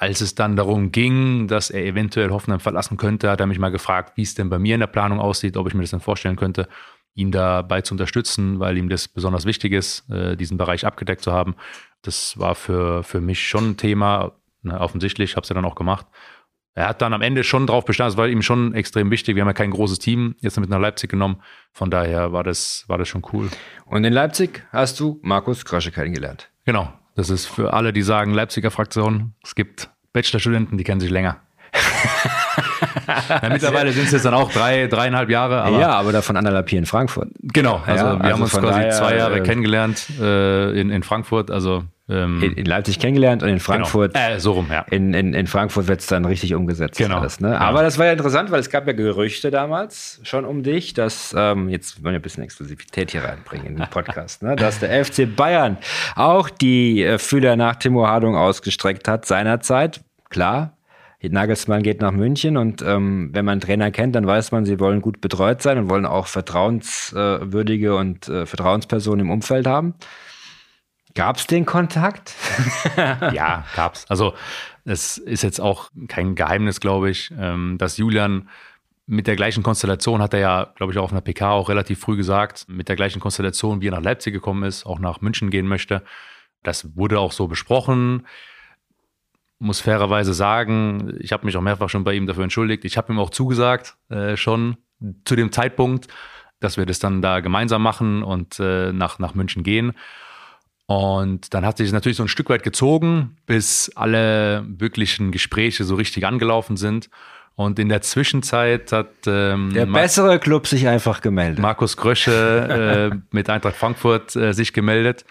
[0.00, 3.72] Als es dann darum ging, dass er eventuell Hoffenheim verlassen könnte, hat er mich mal
[3.72, 5.98] gefragt, wie es denn bei mir in der Planung aussieht, ob ich mir das denn
[5.98, 6.68] vorstellen könnte,
[7.14, 11.32] ihn dabei zu unterstützen, weil ihm das besonders wichtig ist, äh, diesen Bereich abgedeckt zu
[11.32, 11.56] haben.
[12.02, 15.74] Das war für, für mich schon ein Thema, ne, offensichtlich, habe es ja dann auch
[15.74, 16.06] gemacht.
[16.74, 19.34] Er hat dann am Ende schon drauf bestanden, es war ihm schon extrem wichtig.
[19.34, 21.42] Wir haben ja kein großes Team jetzt mit nach Leipzig genommen.
[21.72, 23.48] Von daher war das, war das schon cool.
[23.84, 26.50] Und in Leipzig hast du Markus Krösche kennengelernt.
[26.66, 26.92] Genau.
[27.18, 29.34] Das ist für alle, die sagen Leipziger Fraktion.
[29.42, 31.38] Es gibt Bachelorstudenten, die kennen sich länger.
[33.42, 35.62] ja, mittlerweile sind es jetzt dann auch drei, dreieinhalb Jahre.
[35.62, 37.30] Aber ja, aber davon anderthalb hier in Frankfurt.
[37.40, 41.02] Genau, also Ja, wir also haben uns quasi zwei Jahre äh, kennengelernt äh, in, in
[41.02, 41.50] Frankfurt.
[41.50, 44.14] Also ähm, In, in Leipzig kennengelernt und in Frankfurt.
[44.14, 44.30] Genau.
[44.30, 44.86] Äh, so rum, ja.
[44.90, 46.98] In, in, in Frankfurt wird es dann richtig umgesetzt.
[46.98, 47.18] Genau.
[47.18, 47.50] Alles, ne?
[47.50, 47.58] Ja.
[47.58, 51.34] Aber das war ja interessant, weil es gab ja Gerüchte damals schon um dich, dass,
[51.36, 54.56] ähm, jetzt wollen wir ein bisschen Exklusivität hier reinbringen in den Podcast, ne?
[54.56, 55.76] dass der FC Bayern
[56.16, 60.00] auch die äh, Fühler nach Timo Hardung ausgestreckt hat seinerzeit.
[60.30, 60.78] Klar,
[61.20, 65.00] Nagelsmann geht nach München und ähm, wenn man Trainer kennt, dann weiß man, sie wollen
[65.00, 69.94] gut betreut sein und wollen auch vertrauenswürdige und äh, Vertrauenspersonen im Umfeld haben.
[71.18, 72.36] Gab es den Kontakt?
[72.96, 74.06] Ja, gab's.
[74.08, 74.34] Also
[74.84, 78.48] es ist jetzt auch kein Geheimnis, glaube ich, ähm, dass Julian
[79.06, 81.98] mit der gleichen Konstellation hat er ja, glaube ich, auch auf einer PK auch relativ
[81.98, 85.50] früh gesagt, mit der gleichen Konstellation, wie er nach Leipzig gekommen ist, auch nach München
[85.50, 86.04] gehen möchte.
[86.62, 88.24] Das wurde auch so besprochen.
[89.58, 92.84] Muss fairerweise sagen, ich habe mich auch mehrfach schon bei ihm dafür entschuldigt.
[92.84, 94.76] Ich habe ihm auch zugesagt, äh, schon
[95.24, 96.06] zu dem Zeitpunkt,
[96.60, 99.94] dass wir das dann da gemeinsam machen und äh, nach, nach München gehen.
[100.90, 105.84] Und dann hat sich das natürlich so ein Stück weit gezogen, bis alle wirklichen Gespräche
[105.84, 107.10] so richtig angelaufen sind.
[107.56, 111.58] Und in der Zwischenzeit hat ähm, Der Ma- bessere Club sich einfach gemeldet.
[111.58, 115.26] Markus Grösche äh, mit Eintracht Frankfurt äh, sich gemeldet.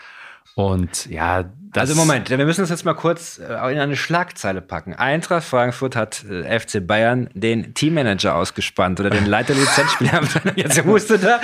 [0.54, 4.62] Und ja, das Also Moment, wir müssen das jetzt mal kurz äh, in eine Schlagzeile
[4.62, 4.94] packen.
[4.94, 10.22] Eintracht Frankfurt hat äh, FC Bayern den Teammanager ausgespannt oder den Leiter Lizenzspieler.
[10.56, 11.42] jetzt hustet er.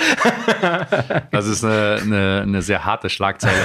[1.32, 3.56] Das ist eine, eine, eine sehr harte Schlagzeile.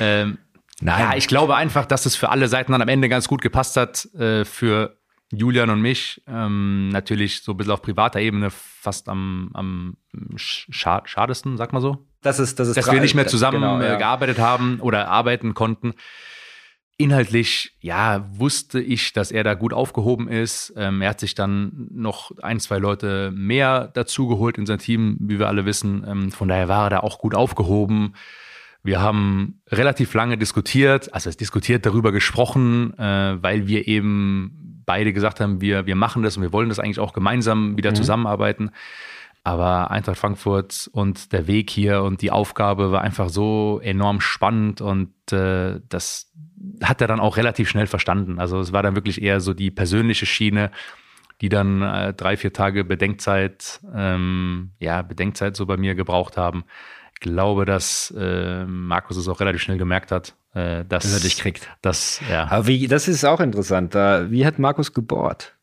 [0.00, 0.38] ähm,
[0.80, 1.00] Nein.
[1.00, 3.76] Ja, ich glaube einfach, dass es für alle Seiten dann am Ende ganz gut gepasst
[3.76, 4.06] hat.
[4.14, 4.98] Äh, für
[5.32, 9.96] Julian und mich ähm, natürlich so ein bisschen auf privater Ebene fast am, am
[10.36, 12.06] scha schadesten, sag mal so.
[12.22, 13.94] Das ist, das ist Dass wir nicht mehr zusammen Genau, ja.
[13.94, 15.94] äh, gearbeitet haben oder arbeiten konnten.
[16.96, 20.72] Inhaltlich, ja, wusste ich, dass er da gut aufgehoben ist.
[20.76, 25.38] Ähm, er hat sich dann noch ein, zwei Leute mehr dazugeholt in sein Team, wie
[25.38, 26.04] wir alle wissen.
[26.06, 28.14] Ähm, von daher war er da auch gut aufgehoben.
[28.84, 35.14] Wir haben relativ lange diskutiert, also es diskutiert darüber gesprochen, äh, weil wir eben beide
[35.14, 38.70] gesagt haben, wir, wir machen das und wir wollen das eigentlich auch gemeinsam wieder zusammenarbeiten.
[39.42, 44.82] Aber Eintracht Frankfurt und der Weg hier und die Aufgabe war einfach so enorm spannend
[44.82, 46.30] und äh, das
[46.82, 48.38] hat er dann auch relativ schnell verstanden.
[48.38, 50.70] Also es war dann wirklich eher so die persönliche Schiene,
[51.40, 56.64] die dann äh, drei, vier Tage Bedenkzeit, ähm, ja, Bedenkzeit so bei mir gebraucht haben.
[57.24, 61.20] Ich glaube, dass äh, Markus es auch relativ schnell gemerkt hat, äh, dass, Dass er
[61.20, 61.70] dich kriegt.
[61.80, 62.48] Dass, ja.
[62.50, 63.94] Aber wie, das ist auch interessant.
[63.94, 65.54] Da, wie hat Markus gebohrt?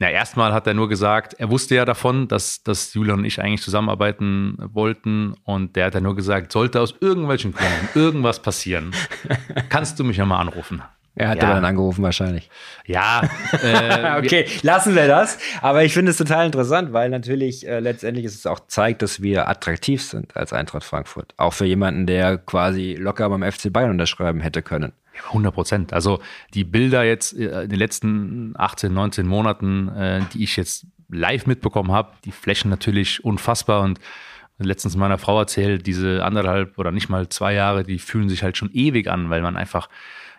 [0.00, 3.42] Ja, erstmal hat er nur gesagt, er wusste ja davon, dass, dass Julian und ich
[3.42, 5.34] eigentlich zusammenarbeiten wollten.
[5.44, 8.92] Und der hat ja nur gesagt, sollte aus irgendwelchen Gründen irgendwas passieren,
[9.68, 10.82] kannst du mich ja mal anrufen.
[11.18, 11.54] Er hat ja.
[11.54, 12.48] dann angerufen wahrscheinlich.
[12.86, 13.22] Ja,
[13.62, 15.38] äh, Okay, lassen wir das.
[15.60, 19.48] Aber ich finde es total interessant, weil natürlich äh, letztendlich es auch zeigt, dass wir
[19.48, 21.34] attraktiv sind als Eintracht Frankfurt.
[21.36, 24.92] Auch für jemanden, der quasi locker beim FC Bayern unterschreiben hätte können.
[25.26, 25.92] 100 Prozent.
[25.92, 26.20] Also
[26.54, 31.46] die Bilder jetzt äh, in den letzten 18, 19 Monaten, äh, die ich jetzt live
[31.46, 33.98] mitbekommen habe, die flächen natürlich unfassbar und
[34.58, 38.56] letztens meiner Frau erzählt, diese anderthalb oder nicht mal zwei Jahre, die fühlen sich halt
[38.56, 39.88] schon ewig an, weil man einfach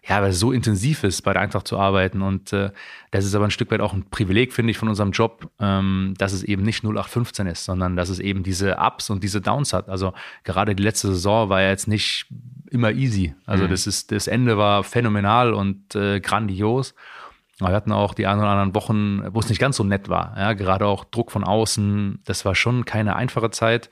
[0.10, 2.24] ja, weil es so intensiv ist, bei der Eintracht zu arbeiten.
[2.24, 2.72] Und äh,
[3.12, 6.16] das ist aber ein Stück weit auch ein Privileg, finde ich, von unserem Job, ähm,
[6.18, 9.72] dass es eben nicht 0815 ist, sondern dass es eben diese Ups und diese Downs
[9.72, 9.88] hat.
[9.88, 12.26] Also gerade die letzte Saison war ja jetzt nicht
[12.72, 13.36] immer easy.
[13.46, 16.96] Also das ist, das Ende war phänomenal und äh, grandios.
[17.60, 20.10] Aber wir hatten auch die ein oder anderen Wochen, wo es nicht ganz so nett
[20.10, 20.34] war.
[20.38, 22.22] Ja, gerade auch Druck von außen.
[22.26, 23.90] Das war schon keine einfache Zeit.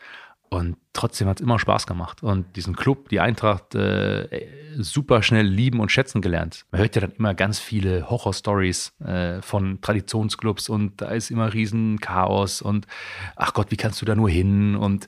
[0.50, 2.24] Und trotzdem hat es immer Spaß gemacht.
[2.24, 6.66] Und diesen Club, die Eintracht, äh, super schnell lieben und schätzen gelernt.
[6.72, 11.54] Man hört ja dann immer ganz viele Horror-Stories äh, von Traditionsclubs und da ist immer
[11.54, 12.88] riesen Chaos und
[13.36, 14.76] ach Gott, wie kannst du da nur hin?
[14.76, 15.08] Und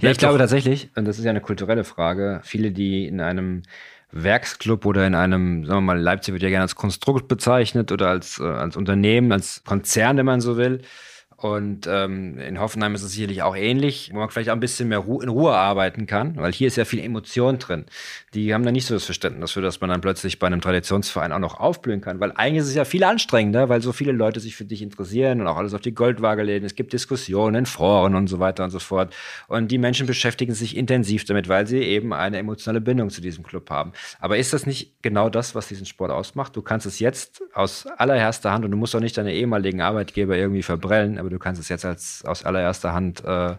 [0.00, 3.62] ja, ich glaube tatsächlich, und das ist ja eine kulturelle Frage, viele, die in einem
[4.10, 8.08] Werksclub oder in einem, sagen wir mal, Leipzig wird ja gerne als Konstrukt bezeichnet oder
[8.08, 10.82] als, äh, als Unternehmen, als Konzern, wenn man so will.
[11.40, 14.88] Und ähm, in Hoffenheim ist es sicherlich auch ähnlich, wo man vielleicht auch ein bisschen
[14.88, 17.84] mehr Ru in Ruhe arbeiten kann, weil hier ist ja viel Emotion drin.
[18.34, 21.30] Die haben da nicht so das Verständnis für, dass man dann plötzlich bei einem Traditionsverein
[21.30, 24.40] auch noch aufblühen kann, weil eigentlich ist es ja viel anstrengender, weil so viele Leute
[24.40, 26.66] sich für dich interessieren und auch alles auf die Goldwaage legen.
[26.66, 29.14] Es gibt Diskussionen, Foren und so weiter und so fort.
[29.46, 33.44] Und die Menschen beschäftigen sich intensiv damit, weil sie eben eine emotionale Bindung zu diesem
[33.44, 33.92] Club haben.
[34.18, 36.56] Aber ist das nicht genau das, was diesen Sport ausmacht?
[36.56, 40.36] Du kannst es jetzt aus allererster Hand und du musst auch nicht deine ehemaligen Arbeitgeber
[40.36, 43.56] irgendwie verbrellen, aber du kannst es jetzt als aus allererster Hand äh,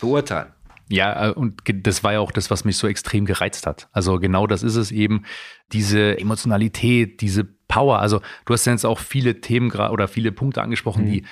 [0.00, 0.48] beurteilen.
[0.88, 3.88] Ja, äh, und das war ja auch das, was mich so extrem gereizt hat.
[3.92, 5.24] Also genau das ist es eben,
[5.72, 8.00] diese Emotionalität, diese Power.
[8.00, 11.10] Also du hast ja jetzt auch viele Themen oder viele Punkte angesprochen, mhm.
[11.10, 11.24] die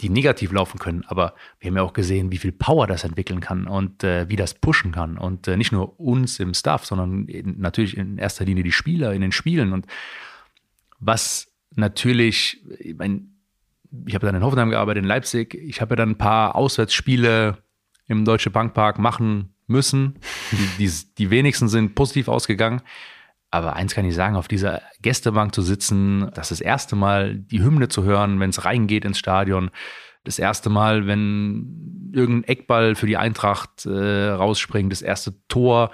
[0.00, 1.04] die negativ laufen können.
[1.08, 4.36] Aber wir haben ja auch gesehen, wie viel Power das entwickeln kann und äh, wie
[4.36, 5.18] das pushen kann.
[5.18, 9.12] Und äh, nicht nur uns im Staff, sondern in, natürlich in erster Linie die Spieler
[9.12, 9.74] in den Spielen.
[9.74, 9.84] Und
[11.00, 13.24] was natürlich, ich meine,
[14.06, 15.54] ich habe dann in Hoffenheim gearbeitet, in Leipzig.
[15.54, 17.58] Ich habe ja dann ein paar Auswärtsspiele
[18.06, 20.18] im Deutsche Bankpark machen müssen.
[20.52, 22.82] Die, die, die wenigsten sind positiv ausgegangen.
[23.50, 27.62] Aber eins kann ich sagen, auf dieser Gästebank zu sitzen, das, das erste Mal die
[27.62, 29.70] Hymne zu hören, wenn es reingeht ins Stadion,
[30.24, 35.90] das erste Mal, wenn irgendein Eckball für die Eintracht äh, rausspringt, das erste Tor.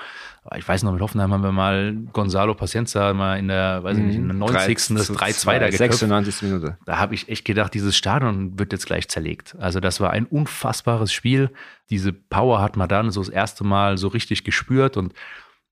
[0.56, 4.04] Ich weiß noch, mit Hoffenheim haben wir mal Gonzalo Pacienza mal in der, weiß ich
[4.04, 4.90] nicht, in der 90.
[4.90, 4.96] Mhm.
[4.96, 5.98] das 3-2 da geköpft.
[5.98, 6.42] 96.
[6.42, 6.78] Minute.
[6.86, 9.56] Da habe ich echt gedacht, dieses Stadion wird jetzt gleich zerlegt.
[9.58, 11.50] Also das war ein unfassbares Spiel.
[11.90, 15.12] Diese Power hat man dann so das erste Mal so richtig gespürt und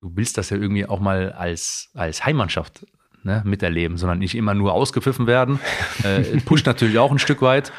[0.01, 2.87] du willst das ja irgendwie auch mal als, als Heimmannschaft
[3.23, 5.61] ne, miterleben, sondern nicht immer nur ausgepfiffen werden.
[6.03, 7.73] äh, pusht natürlich auch ein Stück weit.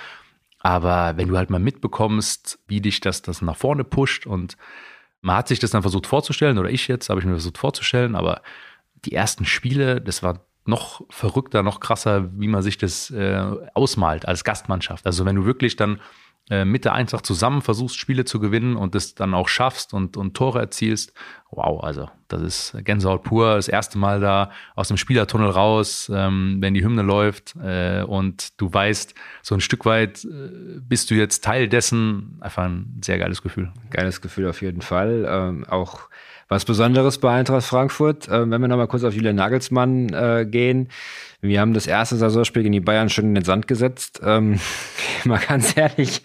[0.66, 4.58] Aber wenn du halt mal mitbekommst, wie dich das, das nach vorne pusht und
[5.22, 8.16] man hat sich das dann versucht vorzustellen, oder ich jetzt habe ich mir versucht vorzustellen,
[8.16, 8.42] aber
[9.06, 13.46] die ersten Spiele, das war noch verrückter, noch krasser, wie man sich das äh,
[13.76, 15.06] ausmalt als Gastmannschaft.
[15.06, 16.02] Also wenn du wirklich dann
[16.50, 20.36] mit der Eintracht zusammen versuchst, Spiele zu gewinnen und das dann auch schaffst und, und
[20.36, 21.12] Tore erzielst.
[21.50, 23.56] Wow, also das ist Gänsehaut pur.
[23.56, 28.60] Das erste Mal da aus dem Spielertunnel raus, ähm, wenn die Hymne läuft äh, und
[28.60, 32.38] du weißt, so ein Stück weit äh, bist du jetzt Teil dessen.
[32.42, 33.72] Einfach ein sehr geiles Gefühl.
[33.90, 35.26] Geiles Gefühl auf jeden Fall.
[35.28, 36.10] Ähm, auch
[36.48, 40.90] was Besonderes bei Eintracht Frankfurt, äh, wenn wir nochmal kurz auf Julian Nagelsmann äh, gehen.
[41.48, 44.22] Wir haben das erste Saisonspiel gegen die Bayern schon in den Sand gesetzt.
[44.24, 44.60] Ähm,
[45.26, 46.22] mal ganz ehrlich,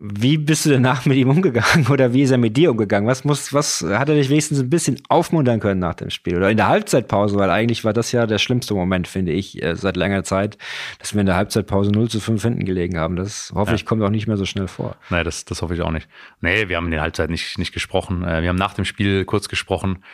[0.00, 3.08] wie bist du danach mit ihm umgegangen oder wie ist er mit dir umgegangen?
[3.08, 6.50] Was muss, was hat er dich wenigstens ein bisschen aufmuntern können nach dem Spiel oder
[6.50, 7.36] in der Halbzeitpause?
[7.36, 10.56] Weil eigentlich war das ja der schlimmste Moment, finde ich, äh, seit längerer Zeit,
[11.00, 13.16] dass wir in der Halbzeitpause 0 zu 5 hinten gelegen haben.
[13.16, 14.94] Das hoffe ich kommt auch nicht mehr so schnell vor.
[15.10, 16.08] Nee, das, das hoffe ich auch nicht.
[16.40, 18.22] Nee, wir haben in der Halbzeit nicht, nicht gesprochen.
[18.22, 20.04] Äh, wir haben nach dem Spiel kurz gesprochen.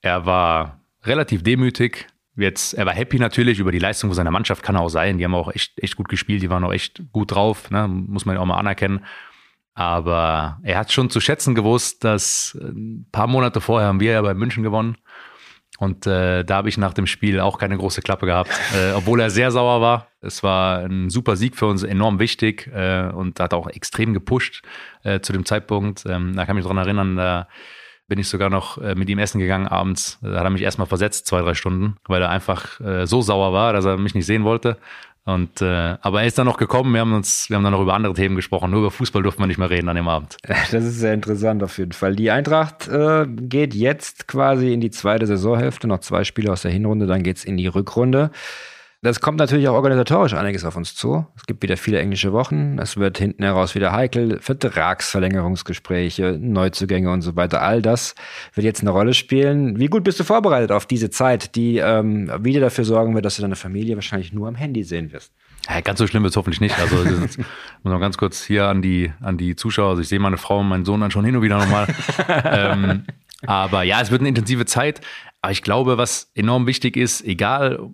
[0.00, 2.06] Er war relativ demütig,
[2.36, 5.18] Jetzt, er war happy natürlich über die Leistung von seiner Mannschaft, kann auch sein.
[5.18, 7.86] Die haben auch echt, echt gut gespielt, die waren auch echt gut drauf, ne?
[7.88, 9.04] muss man ja auch mal anerkennen.
[9.74, 14.22] Aber er hat schon zu schätzen gewusst, dass ein paar Monate vorher haben wir ja
[14.22, 14.96] bei München gewonnen.
[15.78, 19.20] Und äh, da habe ich nach dem Spiel auch keine große Klappe gehabt, äh, obwohl
[19.20, 20.08] er sehr sauer war.
[20.20, 24.62] Es war ein super Sieg für uns, enorm wichtig äh, und hat auch extrem gepusht
[25.02, 26.04] äh, zu dem Zeitpunkt.
[26.06, 27.48] Ähm, da kann ich mich dran erinnern, da
[28.12, 30.18] bin ich sogar noch äh, mit ihm essen gegangen abends.
[30.20, 33.54] Da hat er mich erstmal versetzt, zwei, drei Stunden, weil er einfach äh, so sauer
[33.54, 34.76] war, dass er mich nicht sehen wollte.
[35.24, 37.80] Und äh, aber er ist dann noch gekommen, wir haben uns, wir haben dann noch
[37.80, 38.70] über andere Themen gesprochen.
[38.70, 40.36] Nur über Fußball durften wir nicht mehr reden an dem Abend.
[40.46, 42.14] Das ist sehr interessant auf jeden Fall.
[42.14, 46.70] Die Eintracht äh, geht jetzt quasi in die zweite Saisonhälfte, noch zwei Spiele aus der
[46.70, 48.30] Hinrunde, dann geht es in die Rückrunde.
[49.04, 51.26] Das kommt natürlich auch organisatorisch einiges auf uns zu.
[51.36, 52.78] Es gibt wieder viele englische Wochen.
[52.78, 54.38] Es wird hinten heraus wieder heikel.
[54.40, 57.62] Vertragsverlängerungsgespräche, Neuzugänge und so weiter.
[57.62, 58.14] All das
[58.54, 59.80] wird jetzt eine Rolle spielen.
[59.80, 63.34] Wie gut bist du vorbereitet auf diese Zeit, die ähm, wieder dafür sorgen wird, dass
[63.34, 65.32] du deine Familie wahrscheinlich nur am Handy sehen wirst?
[65.68, 66.78] Ja, ganz so schlimm wird es hoffentlich nicht.
[66.78, 67.38] Also muss
[67.82, 69.90] noch ganz kurz hier an die, an die Zuschauer.
[69.90, 71.88] Also ich sehe meine Frau und meinen Sohn dann schon hin und wieder nochmal.
[72.44, 73.02] ähm,
[73.44, 75.00] aber ja, es wird eine intensive Zeit.
[75.42, 77.90] Aber ich glaube, was enorm wichtig ist, egal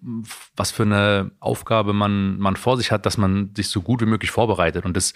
[0.54, 4.06] was für eine Aufgabe man, man vor sich hat, dass man sich so gut wie
[4.06, 4.84] möglich vorbereitet.
[4.84, 5.14] Und das,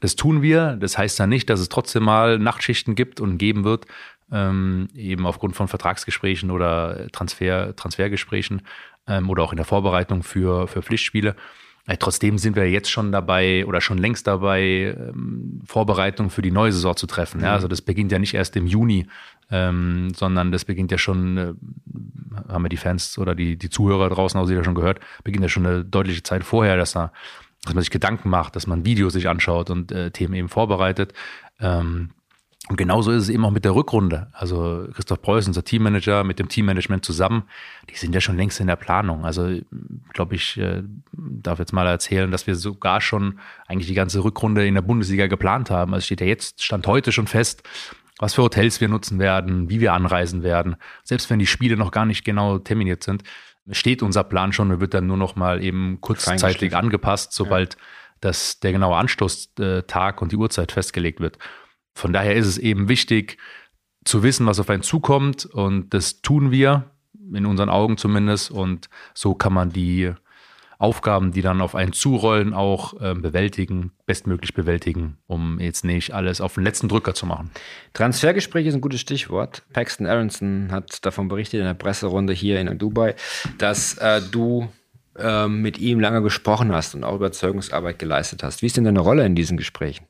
[0.00, 0.76] das tun wir.
[0.76, 3.84] Das heißt ja nicht, dass es trotzdem mal Nachtschichten gibt und geben wird,
[4.32, 8.62] ähm, eben aufgrund von Vertragsgesprächen oder Transfer, Transfergesprächen
[9.06, 11.36] ähm, oder auch in der Vorbereitung für, für Pflichtspiele.
[11.88, 16.50] Ja, trotzdem sind wir jetzt schon dabei oder schon längst dabei, ähm, Vorbereitungen für die
[16.50, 17.40] neue Saison zu treffen.
[17.42, 19.06] Ja, also das beginnt ja nicht erst im Juni,
[19.50, 21.52] ähm, sondern das beginnt ja schon, äh,
[22.48, 25.48] haben wir die Fans oder die, die Zuhörer draußen auch wieder schon gehört, beginnt ja
[25.48, 27.12] schon eine deutliche Zeit vorher, dass, da,
[27.64, 31.12] dass man sich Gedanken macht, dass man Videos sich anschaut und äh, Themen eben vorbereitet.
[31.60, 32.10] Ähm,
[32.68, 34.26] und genauso ist es eben auch mit der Rückrunde.
[34.32, 37.44] Also Christoph Preuß, unser Teammanager, mit dem Teammanagement zusammen,
[37.88, 39.24] die sind ja schon längst in der Planung.
[39.24, 39.60] Also
[40.12, 43.38] glaube ich, äh, darf jetzt mal erzählen, dass wir sogar schon
[43.68, 45.94] eigentlich die ganze Rückrunde in der Bundesliga geplant haben.
[45.94, 47.62] Also steht ja jetzt, stand heute schon fest,
[48.18, 50.74] was für Hotels wir nutzen werden, wie wir anreisen werden.
[51.04, 53.22] Selbst wenn die Spiele noch gar nicht genau terminiert sind,
[53.70, 57.80] steht unser Plan schon und wird dann nur noch mal eben kurzzeitig angepasst, sobald ja.
[58.22, 61.38] das, der genaue Anstoßtag und die Uhrzeit festgelegt wird.
[61.96, 63.38] Von daher ist es eben wichtig
[64.04, 66.90] zu wissen, was auf einen zukommt und das tun wir,
[67.32, 70.12] in unseren Augen zumindest und so kann man die
[70.78, 76.42] Aufgaben, die dann auf einen zurollen, auch äh, bewältigen, bestmöglich bewältigen, um jetzt nicht alles
[76.42, 77.50] auf den letzten Drücker zu machen.
[77.94, 79.62] Transfergespräch ist ein gutes Stichwort.
[79.72, 83.14] Paxton Aronson hat davon berichtet in der Presserunde hier in Dubai,
[83.56, 84.68] dass äh, du
[85.16, 88.60] äh, mit ihm lange gesprochen hast und auch Überzeugungsarbeit geleistet hast.
[88.60, 90.06] Wie ist denn deine Rolle in diesen Gesprächen?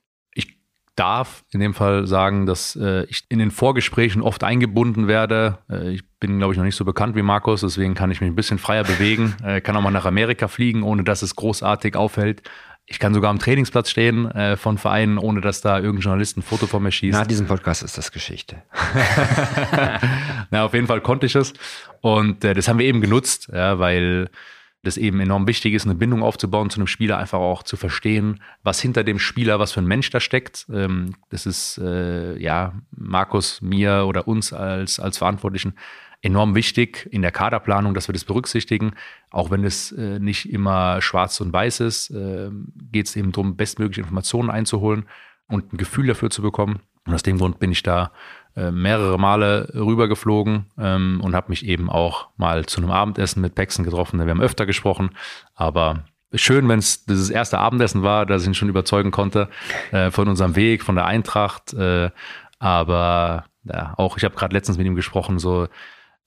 [0.97, 5.59] Darf in dem Fall sagen, dass äh, ich in den Vorgesprächen oft eingebunden werde.
[5.70, 8.30] Äh, ich bin, glaube ich, noch nicht so bekannt wie Markus, deswegen kann ich mich
[8.30, 9.34] ein bisschen freier bewegen.
[9.47, 12.42] Äh, kann auch mal nach Amerika fliegen, ohne dass es großartig auffällt.
[12.86, 16.42] Ich kann sogar am Trainingsplatz stehen äh, von Vereinen, ohne dass da irgendein Journalist ein
[16.42, 17.16] Foto von mir schießt.
[17.16, 18.62] Nach diesem Podcast ist das Geschichte.
[20.51, 21.53] Na, auf jeden Fall konnte ich es.
[22.01, 24.30] Und äh, das haben wir eben genutzt, ja, weil
[24.87, 28.41] das eben enorm wichtig ist, eine Bindung aufzubauen zu einem Spieler, einfach auch zu verstehen,
[28.62, 30.66] was hinter dem Spieler, was für ein Mensch da steckt.
[30.72, 35.74] Ähm, das ist äh, ja Markus, mir oder uns als, als Verantwortlichen
[36.22, 38.93] enorm wichtig in der Kaderplanung, dass wir das berücksichtigen.
[39.30, 42.51] Auch wenn es äh, nicht immer schwarz und weiß ist, äh,
[42.93, 45.05] geht es eben darum, bestmögliche Informationen einzuholen
[45.49, 46.80] und ein Gefühl dafür zu bekommen.
[47.07, 48.12] Und aus dem Grund bin ich da
[48.57, 53.55] äh, mehrere Male rübergeflogen ähm, und habe mich eben auch mal zu einem Abendessen mit
[53.55, 54.19] Paxton getroffen.
[54.19, 55.11] Wir haben öfter gesprochen,
[55.55, 56.05] aber
[56.35, 59.49] schön, wenn es dieses erste Abendessen war, dass ich ihn schon überzeugen konnte
[59.93, 61.75] äh, von unserem Weg, von der Eintracht.
[61.75, 62.11] Äh,
[62.59, 65.69] aber ja, auch ich habe gerade letztens mit ihm gesprochen, so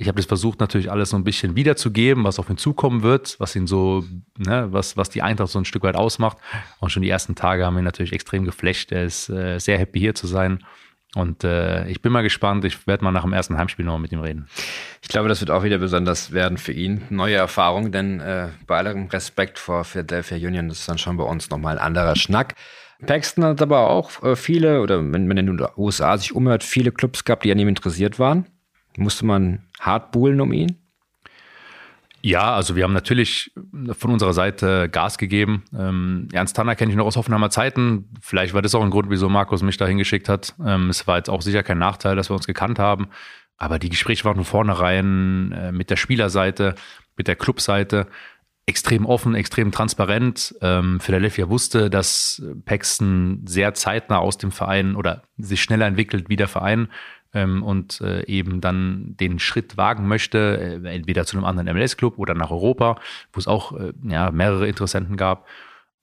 [0.01, 3.37] ich habe das versucht natürlich alles so ein bisschen wiederzugeben, was auf ihn zukommen wird,
[3.39, 4.05] was ihn so,
[4.37, 6.37] ne, was, was die Eintracht so ein Stück weit ausmacht.
[6.79, 8.93] Und schon die ersten Tage haben ihn natürlich extrem geflecht.
[8.93, 10.63] Er ist äh, sehr happy hier zu sein.
[11.15, 12.65] Und äh, ich bin mal gespannt.
[12.65, 14.47] Ich werde mal nach dem ersten Heimspiel noch mit ihm reden.
[15.01, 17.01] Ich glaube, das wird auch wieder besonders werden für ihn.
[17.09, 21.49] Neue Erfahrung, denn äh, bei allem Respekt vor Philadelphia Union ist dann schon bei uns
[21.49, 22.53] nochmal ein anderer Schnack.
[23.05, 26.91] Paxton hat aber auch äh, viele, oder wenn man in den USA sich umhört, viele
[26.91, 28.45] Clubs gehabt, die an ihm interessiert waren.
[28.97, 30.77] Musste man hart buhlen um ihn?
[32.21, 33.51] Ja, also wir haben natürlich
[33.93, 35.63] von unserer Seite Gas gegeben.
[35.77, 38.09] Ähm, Ernst Tanner kenne ich noch aus Hoffenheimer Zeiten.
[38.21, 40.53] Vielleicht war das auch ein Grund, wieso Markus mich da hingeschickt hat.
[40.65, 43.07] Ähm, es war jetzt auch sicher kein Nachteil, dass wir uns gekannt haben.
[43.57, 46.75] Aber die Gespräche waren von vornherein äh, mit der Spielerseite,
[47.15, 48.07] mit der Clubseite
[48.69, 50.55] extrem offen, extrem transparent.
[50.61, 56.35] Ähm, Philadelphia wusste, dass Paxton sehr zeitnah aus dem Verein oder sich schneller entwickelt wie
[56.35, 56.87] der Verein
[57.33, 62.19] ähm, und äh, eben dann den Schritt wagen möchte, äh, entweder zu einem anderen MLS-Club
[62.19, 62.95] oder nach Europa,
[63.33, 65.47] wo es auch äh, ja, mehrere Interessenten gab.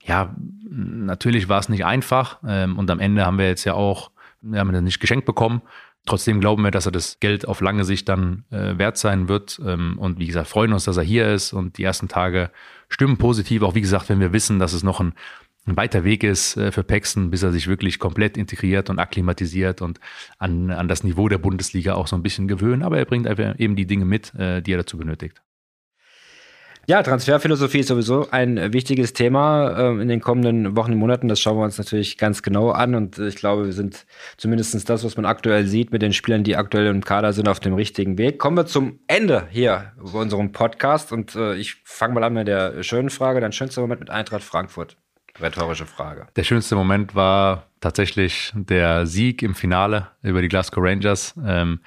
[0.02, 0.34] Ja,
[0.68, 4.10] natürlich war es nicht einfach ähm, und am Ende haben wir jetzt ja auch,
[4.40, 5.62] wir haben das nicht geschenkt bekommen.
[6.06, 9.60] Trotzdem glauben wir, dass er das Geld auf lange Sicht dann äh, wert sein wird.
[9.64, 12.50] Ähm, und wie gesagt, freuen uns, dass er hier ist und die ersten Tage
[12.88, 13.62] stimmen positiv.
[13.62, 15.14] Auch wie gesagt, wenn wir wissen, dass es noch ein
[15.66, 19.82] ein weiter Weg ist äh, für Paxton, bis er sich wirklich komplett integriert und akklimatisiert
[19.82, 20.00] und
[20.38, 22.82] an, an das Niveau der Bundesliga auch so ein bisschen gewöhnt.
[22.82, 25.42] Aber er bringt einfach eben die Dinge mit, äh, die er dazu benötigt.
[26.88, 31.26] Ja, Transferphilosophie ist sowieso ein wichtiges Thema äh, in den kommenden Wochen und Monaten.
[31.26, 32.94] Das schauen wir uns natürlich ganz genau an.
[32.94, 34.06] Und ich glaube, wir sind
[34.36, 37.58] zumindest das, was man aktuell sieht, mit den Spielern, die aktuell im Kader sind, auf
[37.58, 38.38] dem richtigen Weg.
[38.38, 41.10] Kommen wir zum Ende hier bei unserem Podcast.
[41.10, 43.40] Und ich fange mal an mit der schönen Frage.
[43.40, 44.96] Dein schönster Moment mit Eintracht Frankfurt.
[45.40, 46.28] Rhetorische Frage.
[46.36, 51.34] Der schönste Moment war tatsächlich der Sieg im Finale über die Glasgow Rangers.
[51.44, 51.80] Ähm,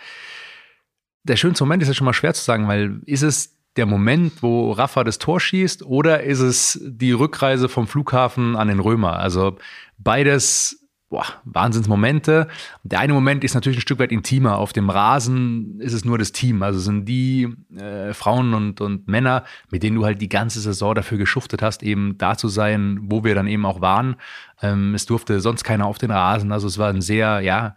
[1.23, 4.43] der schönste Moment ist ja schon mal schwer zu sagen, weil ist es der Moment,
[4.43, 9.19] wo Rafa das Tor schießt oder ist es die Rückreise vom Flughafen an den Römer?
[9.19, 9.57] Also
[9.97, 12.49] beides boah, Wahnsinnsmomente.
[12.83, 14.57] Der eine Moment ist natürlich ein Stück weit intimer.
[14.57, 16.61] Auf dem Rasen ist es nur das Team.
[16.61, 20.93] Also sind die äh, Frauen und, und Männer, mit denen du halt die ganze Saison
[20.93, 24.17] dafür geschuftet hast, eben da zu sein, wo wir dann eben auch waren.
[24.61, 26.51] Ähm, es durfte sonst keiner auf den Rasen.
[26.51, 27.75] Also es war ein sehr, ja,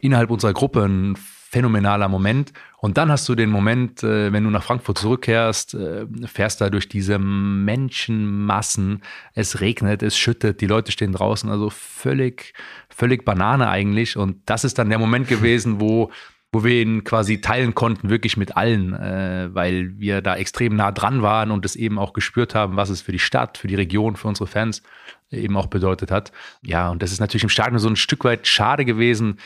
[0.00, 1.16] innerhalb unserer Gruppe ein
[1.50, 2.52] phänomenaler Moment.
[2.78, 6.68] Und dann hast du den Moment, äh, wenn du nach Frankfurt zurückkehrst, äh, fährst da
[6.68, 9.02] durch diese Menschenmassen.
[9.32, 12.52] Es regnet, es schüttet, die Leute stehen draußen, also völlig,
[12.90, 14.16] völlig Banane eigentlich.
[14.16, 16.10] Und das ist dann der Moment gewesen, wo
[16.50, 20.92] wo wir ihn quasi teilen konnten, wirklich mit allen, äh, weil wir da extrem nah
[20.92, 23.74] dran waren und es eben auch gespürt haben, was es für die Stadt, für die
[23.74, 24.82] Region, für unsere Fans
[25.30, 26.32] eben auch bedeutet hat.
[26.62, 29.36] Ja, und das ist natürlich im Stadion so ein Stück weit schade gewesen,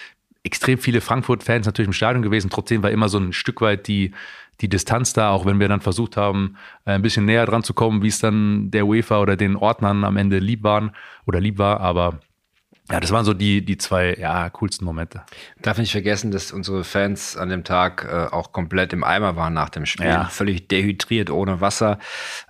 [0.44, 2.50] extrem viele Frankfurt-Fans natürlich im Stadion gewesen.
[2.50, 4.12] Trotzdem war immer so ein Stück weit die,
[4.60, 7.74] die Distanz da, auch wenn wir dann versucht haben, äh, ein bisschen näher dran zu
[7.74, 10.92] kommen, wie es dann der UEFA oder den Ordnern am Ende lieb waren
[11.26, 11.80] oder lieb war.
[11.80, 12.20] Aber
[12.90, 15.22] ja, das waren so die, die zwei ja, coolsten Momente.
[15.62, 19.54] Darf nicht vergessen, dass unsere Fans an dem Tag äh, auch komplett im Eimer waren
[19.54, 20.06] nach dem Spiel.
[20.06, 20.24] Ja.
[20.24, 21.98] Völlig dehydriert, ohne Wasser.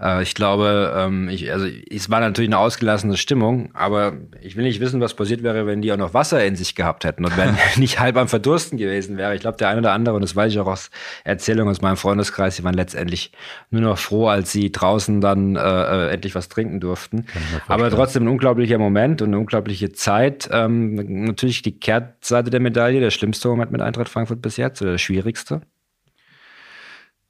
[0.01, 4.65] Äh, ich glaube, ähm, ich, also es war natürlich eine ausgelassene Stimmung, aber ich will
[4.65, 7.37] nicht wissen, was passiert wäre, wenn die auch noch Wasser in sich gehabt hätten und
[7.37, 9.35] wenn nicht halb am Verdursten gewesen wäre.
[9.35, 10.91] Ich glaube, der eine oder andere, und das weiß ich auch aus
[11.25, 13.33] Erzählungen aus meinem Freundeskreis, die waren letztendlich
[13.71, 17.27] nur noch froh, als sie draußen dann äh, äh endlich was trinken durften.
[17.69, 20.22] Aber trotzdem ein unglaublicher Moment und eine unglaubliche Zeit.
[20.51, 24.93] Ähm, natürlich die Kehrtseite der Medaille, der schlimmste Moment mit Eintracht Frankfurt bis jetzt oder
[24.93, 25.63] der schwierigste?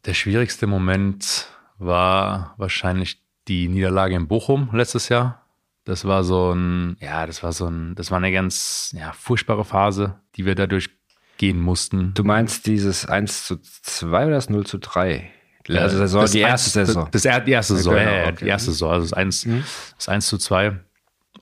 [0.05, 1.47] Der schwierigste Moment
[1.78, 5.47] war wahrscheinlich die Niederlage in Bochum letztes Jahr.
[5.84, 9.64] Das war so ein, ja, das war so ein, das war eine ganz ja, furchtbare
[9.64, 10.90] Phase, die wir dadurch
[11.38, 12.14] gehen mussten.
[12.14, 15.28] Du meinst dieses 1 zu 2 oder das 0 zu 3?
[15.68, 17.09] Also Saison, das die erste Saison.
[17.11, 18.45] Das, das die erste Saison, Genau, ja, ja, okay.
[18.45, 18.93] die erste Saison.
[18.93, 19.64] Also das 1, Mhm.
[19.97, 20.78] das 1 zu 2,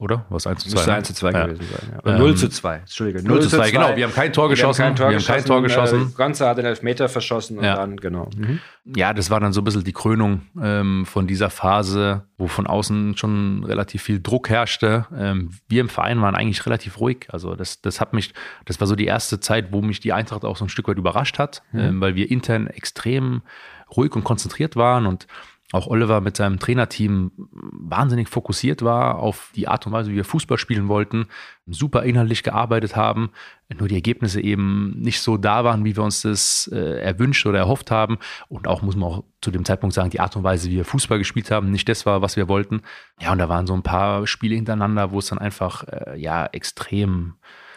[0.01, 0.25] oder?
[0.31, 0.75] Was 1 zu 2?
[0.77, 0.97] Müsste ne?
[0.97, 1.47] 1 zu 2 Ja.
[1.47, 2.01] gewesen sein.
[2.05, 2.13] Ja.
[2.13, 2.77] Ähm, 0 zu 2.
[2.77, 3.23] Entschuldige.
[3.23, 3.95] 0 zu 2, genau.
[3.97, 4.79] Wir haben kein Tor geschossen.
[4.81, 6.01] Wir haben kein Tor Wir haben kein Tor geschossen.
[6.11, 7.77] Äh, Gonza hat den Elfmeter verschossen und Ja.
[7.77, 8.31] dann, genau.
[8.37, 8.61] Mhm.
[8.97, 12.67] ja, das war dann so ein bisschen die Krönung ähm, von dieser Phase, wo von
[12.67, 15.07] außen schon relativ viel Druck herrschte.
[15.17, 17.27] Ähm, wir im Verein waren eigentlich relativ ruhig.
[17.29, 18.33] Also das, das hat mich,
[18.65, 20.97] das war so die erste Zeit, wo mich die Eintracht auch so ein Stück weit
[20.99, 23.43] überrascht hat, ähm, weil wir intern extrem
[23.97, 25.27] ruhig und konzentriert waren und
[25.73, 30.25] auch Oliver mit seinem Trainerteam wahnsinnig fokussiert war auf die Art und Weise, wie wir
[30.25, 31.27] Fußball spielen wollten,
[31.67, 33.31] super inhaltlich gearbeitet haben,
[33.79, 37.59] nur die Ergebnisse eben nicht so da waren, wie wir uns das äh, erwünscht oder
[37.61, 38.19] erhofft haben.
[38.49, 40.85] Und auch, muss man auch zu dem Zeitpunkt sagen, die Art und Weise, wie wir
[40.85, 42.83] Fußball gespielt haben, nicht das war, was wir wollten.
[43.21, 46.47] Ja, und da waren so ein paar Spiele hintereinander, wo es dann einfach, äh, ja,
[46.47, 47.35] extrem,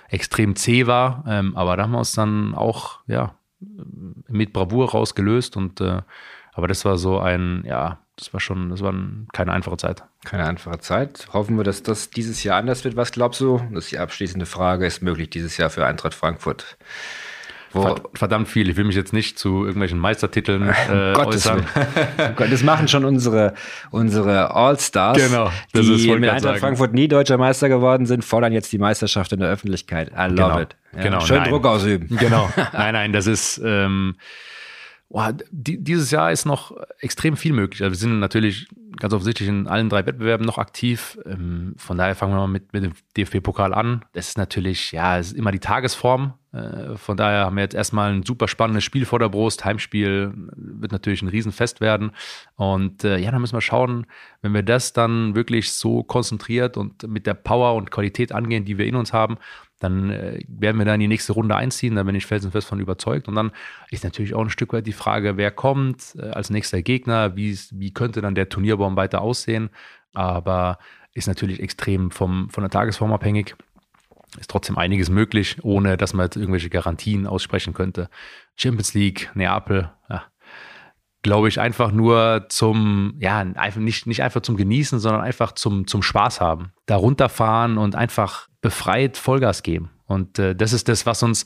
[0.09, 1.23] extrem zäh war.
[1.27, 3.35] Ähm, aber da haben wir uns dann auch, ja,
[4.27, 6.01] mit Bravour rausgelöst und äh,
[6.53, 10.03] aber das war so ein, ja, das war schon, das war ein, keine einfache Zeit.
[10.23, 11.27] Keine einfache Zeit.
[11.33, 12.95] Hoffen wir, dass das dieses Jahr anders wird.
[12.95, 13.59] Was glaubst du?
[13.73, 14.85] Das ist die abschließende Frage.
[14.85, 16.77] Ist möglich dieses Jahr für Eintracht Frankfurt?
[17.71, 18.69] Wo, Verd- Verdammt viel.
[18.69, 21.65] Ich will mich jetzt nicht zu irgendwelchen Meistertiteln äh, Gottes äußern.
[22.35, 23.55] Gott, das machen schon unsere,
[23.89, 26.59] unsere All-Stars, Genau, das ist, die wollte mit Eintracht sagen.
[26.59, 30.11] Frankfurt nie deutscher Meister geworden sind, fordern jetzt die Meisterschaft in der Öffentlichkeit.
[30.11, 30.75] I love Genau, it.
[30.95, 31.49] Ja, genau, Schön nein.
[31.49, 32.15] Druck ausüben.
[32.15, 32.47] Genau.
[32.73, 34.17] Nein, nein, das ist, ähm,
[35.13, 37.83] boah, die, dieses Jahr ist noch extrem viel möglich.
[37.83, 41.17] Also wir sind natürlich ganz offensichtlich in allen drei Wettbewerben noch aktiv.
[41.25, 44.05] Ähm, von daher fangen wir mal mit, mit dem DFB-Pokal an.
[44.13, 46.33] Das ist natürlich, ja, es ist immer die Tagesform.
[46.51, 49.65] Äh, von daher haben wir jetzt erstmal ein super spannendes Spiel vor der Brust.
[49.65, 52.11] Heimspiel wird natürlich ein Riesenfest werden.
[52.55, 54.05] Und äh, ja, dann müssen wir schauen,
[54.41, 58.77] wenn wir das dann wirklich so konzentriert und mit der Power und Qualität angehen, die
[58.77, 59.37] wir in uns haben,
[59.83, 62.79] dann äh, werden wir da in die nächste Runde einziehen, da bin ich felsenfest von
[62.79, 63.27] überzeugt.
[63.27, 63.51] Und dann
[63.91, 67.57] ist natürlich auch ein Stück weit die Frage, wer kommt äh, als nächster Gegner, wie,
[67.71, 68.49] wie könnte dann der
[68.83, 69.69] Turnierbaum weiter aussehen.
[70.13, 70.77] Aber
[71.13, 73.55] ist natürlich extrem vom, von der Tagesform abhängig.
[74.39, 78.09] Ist trotzdem einiges möglich, ohne dass man jetzt irgendwelche Garantien aussprechen könnte.
[78.55, 80.23] Champions League, Neapel, ja,
[81.21, 85.85] glaube ich, einfach nur zum, ja, einfach nicht, nicht einfach zum Genießen, sondern einfach zum,
[85.85, 86.73] zum Spaß haben.
[86.87, 89.91] Da runterfahren und einfach befreit Vollgas geben.
[90.05, 91.45] Und äh, das ist das, was uns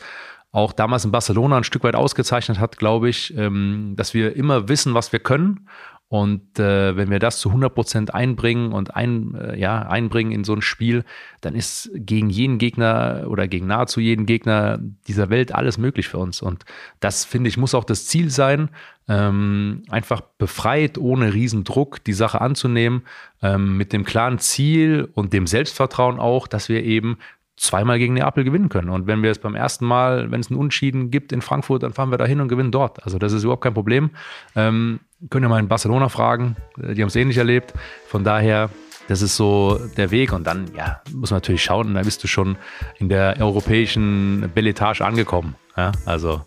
[0.51, 4.69] auch damals in Barcelona ein Stück weit ausgezeichnet hat, glaube ich, ähm, dass wir immer
[4.69, 5.67] wissen, was wir können.
[6.09, 10.45] Und äh, wenn wir das zu 100 Prozent einbringen und ein, äh, ja, einbringen in
[10.45, 11.03] so ein Spiel,
[11.41, 16.17] dann ist gegen jeden Gegner oder gegen nahezu jeden Gegner dieser Welt alles möglich für
[16.17, 16.41] uns.
[16.41, 16.63] Und
[17.01, 18.69] das, finde ich, muss auch das Ziel sein,
[19.09, 23.03] ähm, einfach befreit, ohne Riesendruck die Sache anzunehmen,
[23.41, 27.17] ähm, mit dem klaren Ziel und dem Selbstvertrauen auch, dass wir eben
[27.57, 28.89] zweimal gegen Neapel gewinnen können.
[28.89, 31.91] Und wenn wir es beim ersten Mal, wenn es einen Unschieden gibt in Frankfurt, dann
[31.91, 33.03] fahren wir da hin und gewinnen dort.
[33.03, 34.11] Also das ist überhaupt kein Problem.
[34.55, 34.99] Ähm,
[35.29, 37.73] können ja mal in Barcelona fragen, äh, die haben es ähnlich erlebt.
[38.07, 38.69] Von daher,
[39.07, 40.33] das ist so der Weg.
[40.33, 42.57] Und dann, ja, muss man natürlich schauen, da bist du schon
[42.99, 45.55] in der europäischen Belletage angekommen.
[45.75, 46.41] Ja, also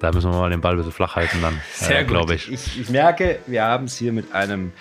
[0.00, 2.50] da müssen wir mal den Ball ein bisschen flach halten dann, äh, glaube ich.
[2.50, 2.80] ich.
[2.80, 4.72] Ich merke, wir haben es hier mit einem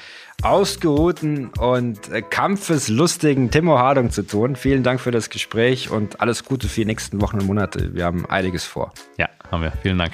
[0.42, 4.56] ausgeruhten und äh, kampfeslustigen Timo Hardung zu tun.
[4.56, 7.94] Vielen Dank für das Gespräch und alles Gute für die nächsten Wochen und Monate.
[7.94, 8.94] Wir haben einiges vor.
[9.18, 9.74] Ja, haben wir.
[9.84, 10.14] Vielen Dank.